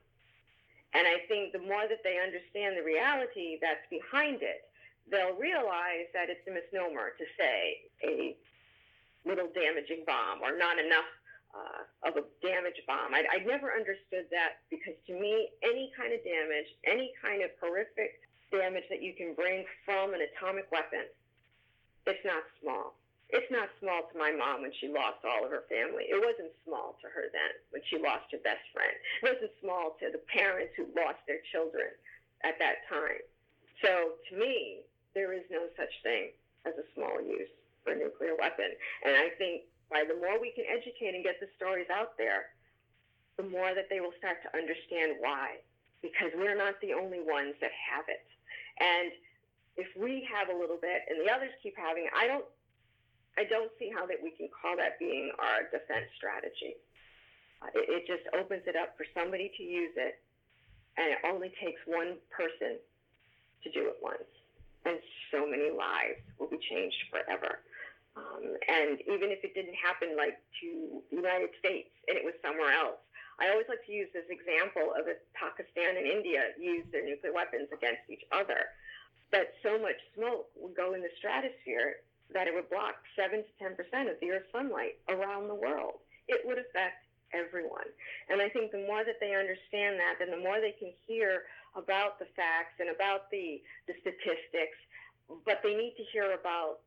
And 0.94 1.06
I 1.06 1.20
think 1.28 1.52
the 1.52 1.60
more 1.60 1.84
that 1.84 2.00
they 2.02 2.16
understand 2.16 2.76
the 2.76 2.82
reality 2.82 3.58
that's 3.60 3.84
behind 3.92 4.40
it, 4.40 4.64
they'll 5.10 5.36
realize 5.36 6.08
that 6.16 6.32
it's 6.32 6.44
a 6.48 6.52
misnomer 6.52 7.12
to 7.20 7.24
say 7.36 7.84
a 8.04 8.36
little 9.28 9.52
damaging 9.52 10.08
bomb 10.08 10.40
or 10.40 10.56
not 10.56 10.80
enough 10.80 11.06
uh, 11.52 12.08
of 12.08 12.16
a 12.16 12.24
damage 12.40 12.80
bomb. 12.88 13.12
I, 13.12 13.24
I 13.28 13.44
never 13.44 13.76
understood 13.76 14.28
that 14.32 14.64
because 14.72 14.96
to 15.06 15.12
me, 15.12 15.52
any 15.60 15.92
kind 15.92 16.16
of 16.16 16.24
damage, 16.24 16.68
any 16.88 17.12
kind 17.20 17.44
of 17.44 17.52
horrific 17.60 18.24
damage 18.48 18.88
that 18.88 19.04
you 19.04 19.12
can 19.12 19.36
bring 19.36 19.68
from 19.84 20.16
an 20.16 20.24
atomic 20.24 20.72
weapon, 20.72 21.04
it's 22.08 22.24
not 22.24 22.40
small. 22.60 22.96
It's 23.28 23.52
not 23.52 23.68
small 23.76 24.08
to 24.08 24.16
my 24.16 24.32
mom 24.32 24.64
when 24.64 24.72
she 24.80 24.88
lost 24.88 25.20
all 25.20 25.44
of 25.44 25.52
her 25.52 25.68
family. 25.68 26.08
It 26.08 26.16
wasn't 26.16 26.48
small 26.64 26.96
to 27.04 27.12
her 27.12 27.28
then 27.28 27.52
when 27.68 27.84
she 27.92 28.00
lost 28.00 28.32
her 28.32 28.40
best 28.40 28.64
friend. 28.72 28.96
It 29.20 29.36
wasn't 29.36 29.52
small 29.60 30.00
to 30.00 30.08
the 30.08 30.24
parents 30.32 30.72
who 30.80 30.88
lost 30.96 31.20
their 31.28 31.44
children 31.52 31.92
at 32.40 32.56
that 32.56 32.88
time. 32.88 33.20
So 33.84 34.16
to 34.16 34.32
me, 34.32 34.80
there 35.12 35.36
is 35.36 35.44
no 35.52 35.68
such 35.76 35.92
thing 36.00 36.32
as 36.64 36.72
a 36.80 36.88
small 36.96 37.20
use 37.20 37.52
for 37.88 37.96
a 37.96 37.98
nuclear 37.98 38.36
weapon. 38.36 38.68
And 39.08 39.16
I 39.16 39.32
think 39.40 39.64
by 39.88 40.04
the 40.04 40.20
more 40.20 40.36
we 40.36 40.52
can 40.52 40.68
educate 40.68 41.16
and 41.16 41.24
get 41.24 41.40
the 41.40 41.48
stories 41.56 41.88
out 41.88 42.20
there, 42.20 42.52
the 43.40 43.48
more 43.48 43.72
that 43.72 43.88
they 43.88 44.04
will 44.04 44.12
start 44.20 44.44
to 44.44 44.52
understand 44.52 45.16
why. 45.24 45.64
Because 46.04 46.30
we're 46.36 46.54
not 46.54 46.76
the 46.84 46.92
only 46.92 47.24
ones 47.24 47.56
that 47.64 47.72
have 47.72 48.04
it. 48.12 48.28
And 48.76 49.10
if 49.80 49.88
we 49.96 50.28
have 50.28 50.52
a 50.52 50.56
little 50.56 50.76
bit 50.76 51.08
and 51.08 51.24
the 51.24 51.32
others 51.32 51.50
keep 51.62 51.74
having 51.80 52.06
I 52.12 52.28
don't 52.28 52.44
I 53.38 53.46
don't 53.46 53.70
see 53.78 53.90
how 53.94 54.04
that 54.06 54.18
we 54.18 54.34
can 54.34 54.50
call 54.50 54.76
that 54.76 54.98
being 54.98 55.30
our 55.38 55.62
defense 55.70 56.10
strategy. 56.18 56.74
Uh, 57.62 57.70
it, 57.74 57.86
it 57.86 58.02
just 58.10 58.26
opens 58.34 58.66
it 58.66 58.74
up 58.74 58.98
for 58.98 59.06
somebody 59.14 59.50
to 59.54 59.62
use 59.62 59.94
it, 59.94 60.18
and 60.98 61.14
it 61.14 61.22
only 61.22 61.54
takes 61.62 61.78
one 61.86 62.18
person 62.34 62.82
to 63.62 63.68
do 63.70 63.86
it 63.86 63.98
once, 64.02 64.26
and 64.86 64.98
so 65.30 65.46
many 65.46 65.70
lives 65.70 66.18
will 66.38 66.50
be 66.50 66.58
changed 66.58 66.98
forever. 67.14 67.62
Um, 68.18 68.58
and 68.66 68.98
even 69.06 69.30
if 69.30 69.46
it 69.46 69.54
didn't 69.54 69.78
happen 69.78 70.18
like 70.18 70.42
to 70.62 71.02
the 71.10 71.22
United 71.22 71.54
States 71.62 71.94
and 72.10 72.18
it 72.18 72.24
was 72.26 72.34
somewhere 72.42 72.74
else, 72.74 72.98
I 73.38 73.54
always 73.54 73.70
like 73.70 73.86
to 73.86 73.94
use 73.94 74.10
this 74.10 74.26
example 74.26 74.90
of 74.98 75.06
if 75.06 75.22
Pakistan 75.38 75.94
and 75.94 76.06
India 76.06 76.50
used 76.58 76.90
their 76.90 77.06
nuclear 77.06 77.30
weapons 77.30 77.70
against 77.70 78.02
each 78.10 78.26
other, 78.34 78.74
that 79.30 79.54
so 79.62 79.78
much 79.78 79.98
smoke 80.18 80.50
would 80.58 80.74
go 80.74 80.98
in 80.98 81.06
the 81.06 81.14
stratosphere 81.22 82.02
that 82.34 82.50
it 82.50 82.54
would 82.54 82.68
block 82.68 82.98
7 83.14 83.40
to 83.40 83.52
10% 83.62 83.78
of 84.10 84.18
the 84.20 84.30
Earth's 84.34 84.50
sunlight 84.50 84.98
around 85.08 85.46
the 85.46 85.54
world. 85.54 86.02
It 86.26 86.42
would 86.44 86.58
affect 86.58 87.06
everyone. 87.32 87.88
And 88.28 88.42
I 88.42 88.48
think 88.48 88.72
the 88.72 88.84
more 88.84 89.04
that 89.04 89.20
they 89.20 89.38
understand 89.38 90.00
that, 90.00 90.18
then 90.18 90.34
the 90.34 90.42
more 90.42 90.60
they 90.60 90.74
can 90.76 90.92
hear 91.06 91.46
about 91.76 92.18
the 92.18 92.26
facts 92.36 92.80
and 92.80 92.90
about 92.90 93.30
the, 93.30 93.62
the 93.86 93.94
statistics, 94.00 94.76
but 95.44 95.60
they 95.62 95.76
need 95.76 95.94
to 95.96 96.04
hear 96.12 96.32
about 96.32 96.80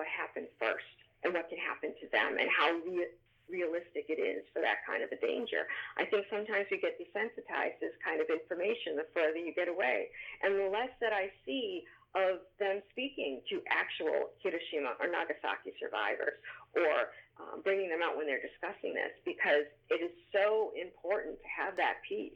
what 0.00 0.08
happened 0.08 0.48
first 0.56 0.88
and 1.20 1.36
what 1.36 1.52
can 1.52 1.60
happen 1.60 1.92
to 2.00 2.08
them 2.08 2.40
and 2.40 2.48
how 2.48 2.72
re- 2.88 3.12
realistic 3.52 4.08
it 4.08 4.16
is 4.16 4.48
for 4.56 4.64
that 4.64 4.80
kind 4.88 5.04
of 5.04 5.12
a 5.12 5.20
danger. 5.20 5.68
I 6.00 6.08
think 6.08 6.24
sometimes 6.32 6.72
we 6.72 6.80
get 6.80 6.96
desensitized 6.96 7.76
to 7.84 7.92
this 7.92 7.98
kind 8.00 8.24
of 8.24 8.32
information 8.32 8.96
the 8.96 9.04
further 9.12 9.36
you 9.36 9.52
get 9.52 9.68
away. 9.68 10.08
And 10.40 10.56
the 10.56 10.72
less 10.72 10.94
that 11.04 11.12
I 11.12 11.28
see 11.44 11.84
of 12.16 12.40
them 12.56 12.80
speaking 12.90 13.44
to 13.52 13.60
actual 13.68 14.32
Hiroshima 14.40 14.96
or 14.98 15.12
Nagasaki 15.12 15.76
survivors 15.76 16.40
or 16.74 17.12
um, 17.38 17.60
bringing 17.62 17.92
them 17.92 18.00
out 18.00 18.16
when 18.16 18.24
they're 18.24 18.42
discussing 18.42 18.96
this 18.96 19.12
because 19.22 19.68
it 19.92 20.00
is 20.00 20.14
so 20.32 20.72
important 20.74 21.36
to 21.38 21.48
have 21.52 21.76
that 21.76 22.00
piece. 22.08 22.34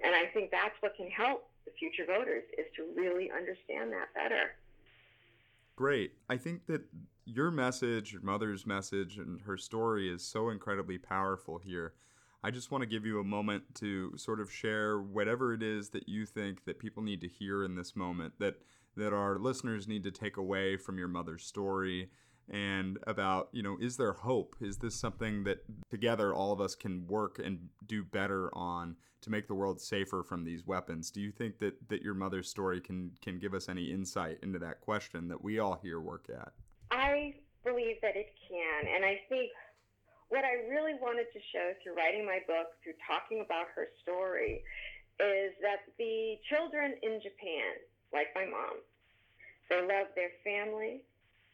And 0.00 0.14
I 0.14 0.30
think 0.32 0.54
that's 0.54 0.76
what 0.80 0.96
can 0.96 1.10
help 1.10 1.50
the 1.66 1.72
future 1.76 2.08
voters 2.08 2.46
is 2.56 2.64
to 2.80 2.88
really 2.96 3.28
understand 3.28 3.92
that 3.92 4.08
better. 4.16 4.56
Great. 5.80 6.12
I 6.28 6.36
think 6.36 6.66
that 6.66 6.82
your 7.24 7.50
message, 7.50 8.12
your 8.12 8.20
mother's 8.20 8.66
message, 8.66 9.16
and 9.16 9.40
her 9.40 9.56
story 9.56 10.12
is 10.12 10.22
so 10.22 10.50
incredibly 10.50 10.98
powerful 10.98 11.56
here. 11.56 11.94
I 12.44 12.50
just 12.50 12.70
want 12.70 12.82
to 12.82 12.86
give 12.86 13.06
you 13.06 13.18
a 13.18 13.24
moment 13.24 13.62
to 13.76 14.14
sort 14.18 14.40
of 14.40 14.52
share 14.52 15.00
whatever 15.00 15.54
it 15.54 15.62
is 15.62 15.88
that 15.88 16.06
you 16.06 16.26
think 16.26 16.66
that 16.66 16.78
people 16.80 17.02
need 17.02 17.22
to 17.22 17.28
hear 17.28 17.64
in 17.64 17.76
this 17.76 17.96
moment 17.96 18.34
that 18.40 18.56
that 18.98 19.14
our 19.14 19.38
listeners 19.38 19.88
need 19.88 20.02
to 20.02 20.10
take 20.10 20.36
away 20.36 20.76
from 20.76 20.98
your 20.98 21.08
mother's 21.08 21.46
story 21.46 22.10
and 22.50 22.98
about 23.06 23.48
you 23.52 23.62
know 23.62 23.76
is 23.80 23.96
there 23.96 24.12
hope 24.12 24.56
is 24.60 24.78
this 24.78 24.94
something 24.94 25.44
that 25.44 25.58
together 25.88 26.34
all 26.34 26.52
of 26.52 26.60
us 26.60 26.74
can 26.74 27.06
work 27.06 27.38
and 27.38 27.68
do 27.86 28.02
better 28.02 28.50
on 28.56 28.96
to 29.22 29.30
make 29.30 29.46
the 29.46 29.54
world 29.54 29.80
safer 29.80 30.22
from 30.22 30.44
these 30.44 30.66
weapons 30.66 31.10
do 31.10 31.20
you 31.20 31.30
think 31.30 31.58
that 31.58 31.74
that 31.88 32.02
your 32.02 32.14
mother's 32.14 32.48
story 32.48 32.80
can 32.80 33.12
can 33.22 33.38
give 33.38 33.54
us 33.54 33.68
any 33.68 33.92
insight 33.92 34.38
into 34.42 34.58
that 34.58 34.80
question 34.80 35.28
that 35.28 35.42
we 35.42 35.58
all 35.60 35.78
here 35.80 36.00
work 36.00 36.26
at 36.28 36.52
i 36.90 37.32
believe 37.64 37.96
that 38.02 38.16
it 38.16 38.34
can 38.48 38.92
and 38.94 39.04
i 39.04 39.20
think 39.28 39.50
what 40.28 40.44
i 40.44 40.68
really 40.68 40.94
wanted 41.00 41.26
to 41.32 41.38
show 41.52 41.72
through 41.82 41.94
writing 41.94 42.26
my 42.26 42.40
book 42.48 42.74
through 42.82 42.94
talking 43.06 43.44
about 43.44 43.66
her 43.74 43.86
story 44.02 44.62
is 45.20 45.52
that 45.62 45.86
the 45.98 46.34
children 46.48 46.94
in 47.02 47.20
japan 47.22 47.78
like 48.12 48.26
my 48.34 48.44
mom 48.44 48.74
they 49.70 49.80
love 49.80 50.10
their 50.16 50.34
family. 50.42 51.04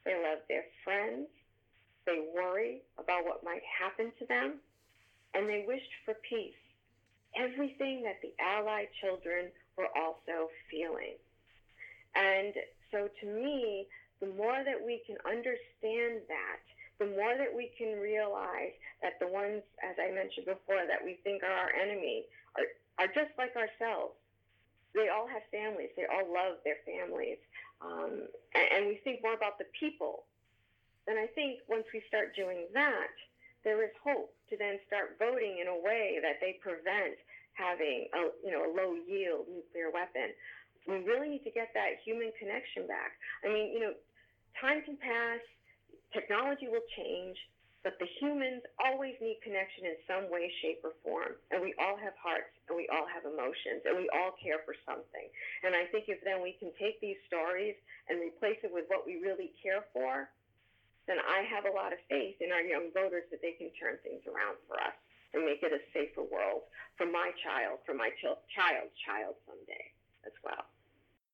They 0.07 0.15
love 0.15 0.47
their 0.49 0.63
friends. 0.87 1.27
They 2.07 2.23
worry 2.31 2.87
about 2.97 3.27
what 3.27 3.43
might 3.43 3.67
happen 3.67 4.13
to 4.23 4.27
them. 4.27 4.63
And 5.35 5.51
they 5.51 5.67
wished 5.67 5.91
for 6.07 6.15
peace. 6.23 6.55
Everything 7.35 8.07
that 8.07 8.23
the 8.23 8.33
Allied 8.39 8.89
children 9.03 9.51
were 9.77 9.91
also 9.99 10.49
feeling. 10.71 11.19
And 12.15 12.55
so 12.95 13.11
to 13.11 13.27
me, 13.27 13.91
the 14.23 14.33
more 14.39 14.63
that 14.65 14.81
we 14.81 15.03
can 15.05 15.19
understand 15.27 16.25
that, 16.31 16.63
the 17.03 17.13
more 17.13 17.37
that 17.37 17.53
we 17.53 17.75
can 17.77 18.01
realize 18.01 18.73
that 19.03 19.21
the 19.21 19.29
ones, 19.29 19.61
as 19.85 19.99
I 20.01 20.15
mentioned 20.15 20.47
before, 20.47 20.89
that 20.89 21.05
we 21.05 21.21
think 21.21 21.43
are 21.43 21.53
our 21.53 21.75
enemy 21.77 22.25
are, 22.57 23.05
are 23.05 23.11
just 23.13 23.37
like 23.37 23.53
ourselves. 23.53 24.17
They 24.97 25.13
all 25.13 25.29
have 25.29 25.45
families. 25.53 25.93
They 25.93 26.09
all 26.09 26.25
love 26.25 26.57
their 26.65 26.81
families. 26.89 27.37
Um, 27.81 28.29
and, 28.55 28.67
and 28.73 28.83
we 28.87 29.01
think 29.05 29.23
more 29.23 29.35
about 29.35 29.59
the 29.59 29.69
people. 29.79 30.25
And 31.07 31.19
I 31.19 31.27
think 31.27 31.61
once 31.69 31.85
we 31.95 32.03
start 32.09 32.35
doing 32.35 32.67
that, 32.75 33.15
there 33.63 33.83
is 33.83 33.91
hope 34.03 34.35
to 34.51 34.57
then 34.57 34.79
start 34.87 35.19
voting 35.19 35.59
in 35.59 35.67
a 35.67 35.79
way 35.79 36.19
that 36.23 36.39
they 36.41 36.59
prevent 36.63 37.19
having 37.55 38.07
a 38.13 38.31
you 38.45 38.53
know 38.53 38.63
a 38.63 38.71
low 38.71 38.95
yield 38.95 39.49
nuclear 39.49 39.91
weapon. 39.91 40.31
We 40.87 41.03
really 41.03 41.29
need 41.29 41.45
to 41.45 41.51
get 41.51 41.75
that 41.75 41.99
human 42.05 42.31
connection 42.39 42.87
back. 42.87 43.19
I 43.43 43.51
mean, 43.51 43.75
you 43.75 43.81
know, 43.81 43.93
time 44.61 44.83
can 44.87 44.95
pass, 44.97 45.43
technology 46.15 46.71
will 46.71 46.87
change, 46.95 47.35
but 47.87 48.03
the 48.03 48.11
humans 48.19 48.67
always 48.83 49.15
need 49.23 49.39
connection 49.47 49.87
in 49.87 49.95
some 50.11 50.27
way, 50.27 50.51
shape, 50.59 50.83
or 50.83 50.99
form. 51.07 51.39
And 51.55 51.63
we 51.63 51.71
all 51.79 51.95
have 51.95 52.19
hearts 52.19 52.51
and 52.67 52.75
we 52.75 52.91
all 52.91 53.07
have 53.07 53.23
emotions 53.23 53.87
and 53.87 53.95
we 53.95 54.11
all 54.11 54.35
care 54.43 54.59
for 54.67 54.75
something. 54.83 55.31
And 55.63 55.71
I 55.71 55.87
think 55.95 56.11
if 56.11 56.19
then 56.27 56.43
we 56.43 56.59
can 56.59 56.75
take 56.83 56.99
these 56.99 57.15
stories 57.31 57.79
and 58.11 58.19
replace 58.19 58.59
it 58.67 58.75
with 58.75 58.91
what 58.91 59.07
we 59.07 59.23
really 59.23 59.55
care 59.63 59.87
for, 59.95 60.27
then 61.07 61.23
I 61.23 61.47
have 61.47 61.71
a 61.71 61.71
lot 61.71 61.95
of 61.95 62.03
faith 62.11 62.43
in 62.43 62.51
our 62.51 62.67
young 62.67 62.91
voters 62.91 63.31
that 63.31 63.39
they 63.39 63.55
can 63.55 63.71
turn 63.79 64.03
things 64.03 64.27
around 64.27 64.59
for 64.67 64.83
us 64.83 64.99
and 65.31 65.47
make 65.47 65.63
it 65.63 65.71
a 65.71 65.79
safer 65.95 66.27
world 66.27 66.67
for 66.99 67.07
my 67.07 67.31
child, 67.47 67.87
for 67.87 67.95
my 67.95 68.11
ch- 68.19 68.43
child's 68.51 68.99
child 69.07 69.39
someday 69.47 69.95
as 70.27 70.35
well. 70.43 70.67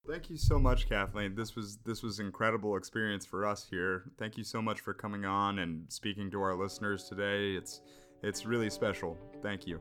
Thank 0.09 0.31
you 0.31 0.37
so 0.37 0.59
much, 0.59 0.89
Kathleen. 0.89 1.37
This 1.37 1.55
was 1.55 1.79
this 1.85 2.03
was 2.03 2.19
incredible 2.19 2.77
experience 2.77 3.25
for 3.25 3.47
us 3.47 3.65
here. 3.71 4.11
Thank 4.19 4.37
you 4.37 4.43
so 4.43 4.61
much 4.61 4.81
for 4.81 4.93
coming 4.93 5.25
on 5.25 5.61
and 5.61 5.91
speaking 5.93 6.29
to 6.33 6.43
our 6.43 6.57
listeners 6.57 7.05
today. 7.05 7.53
It's 7.53 7.83
it's 8.21 8.45
really 8.45 8.69
special. 8.69 9.17
Thank 9.43 9.65
you. 9.67 9.81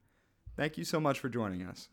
Thank 0.58 0.80
you 0.80 0.84
so 0.84 1.00
much 1.00 1.20
for 1.20 1.30
joining 1.30 1.62
us. 1.62 1.90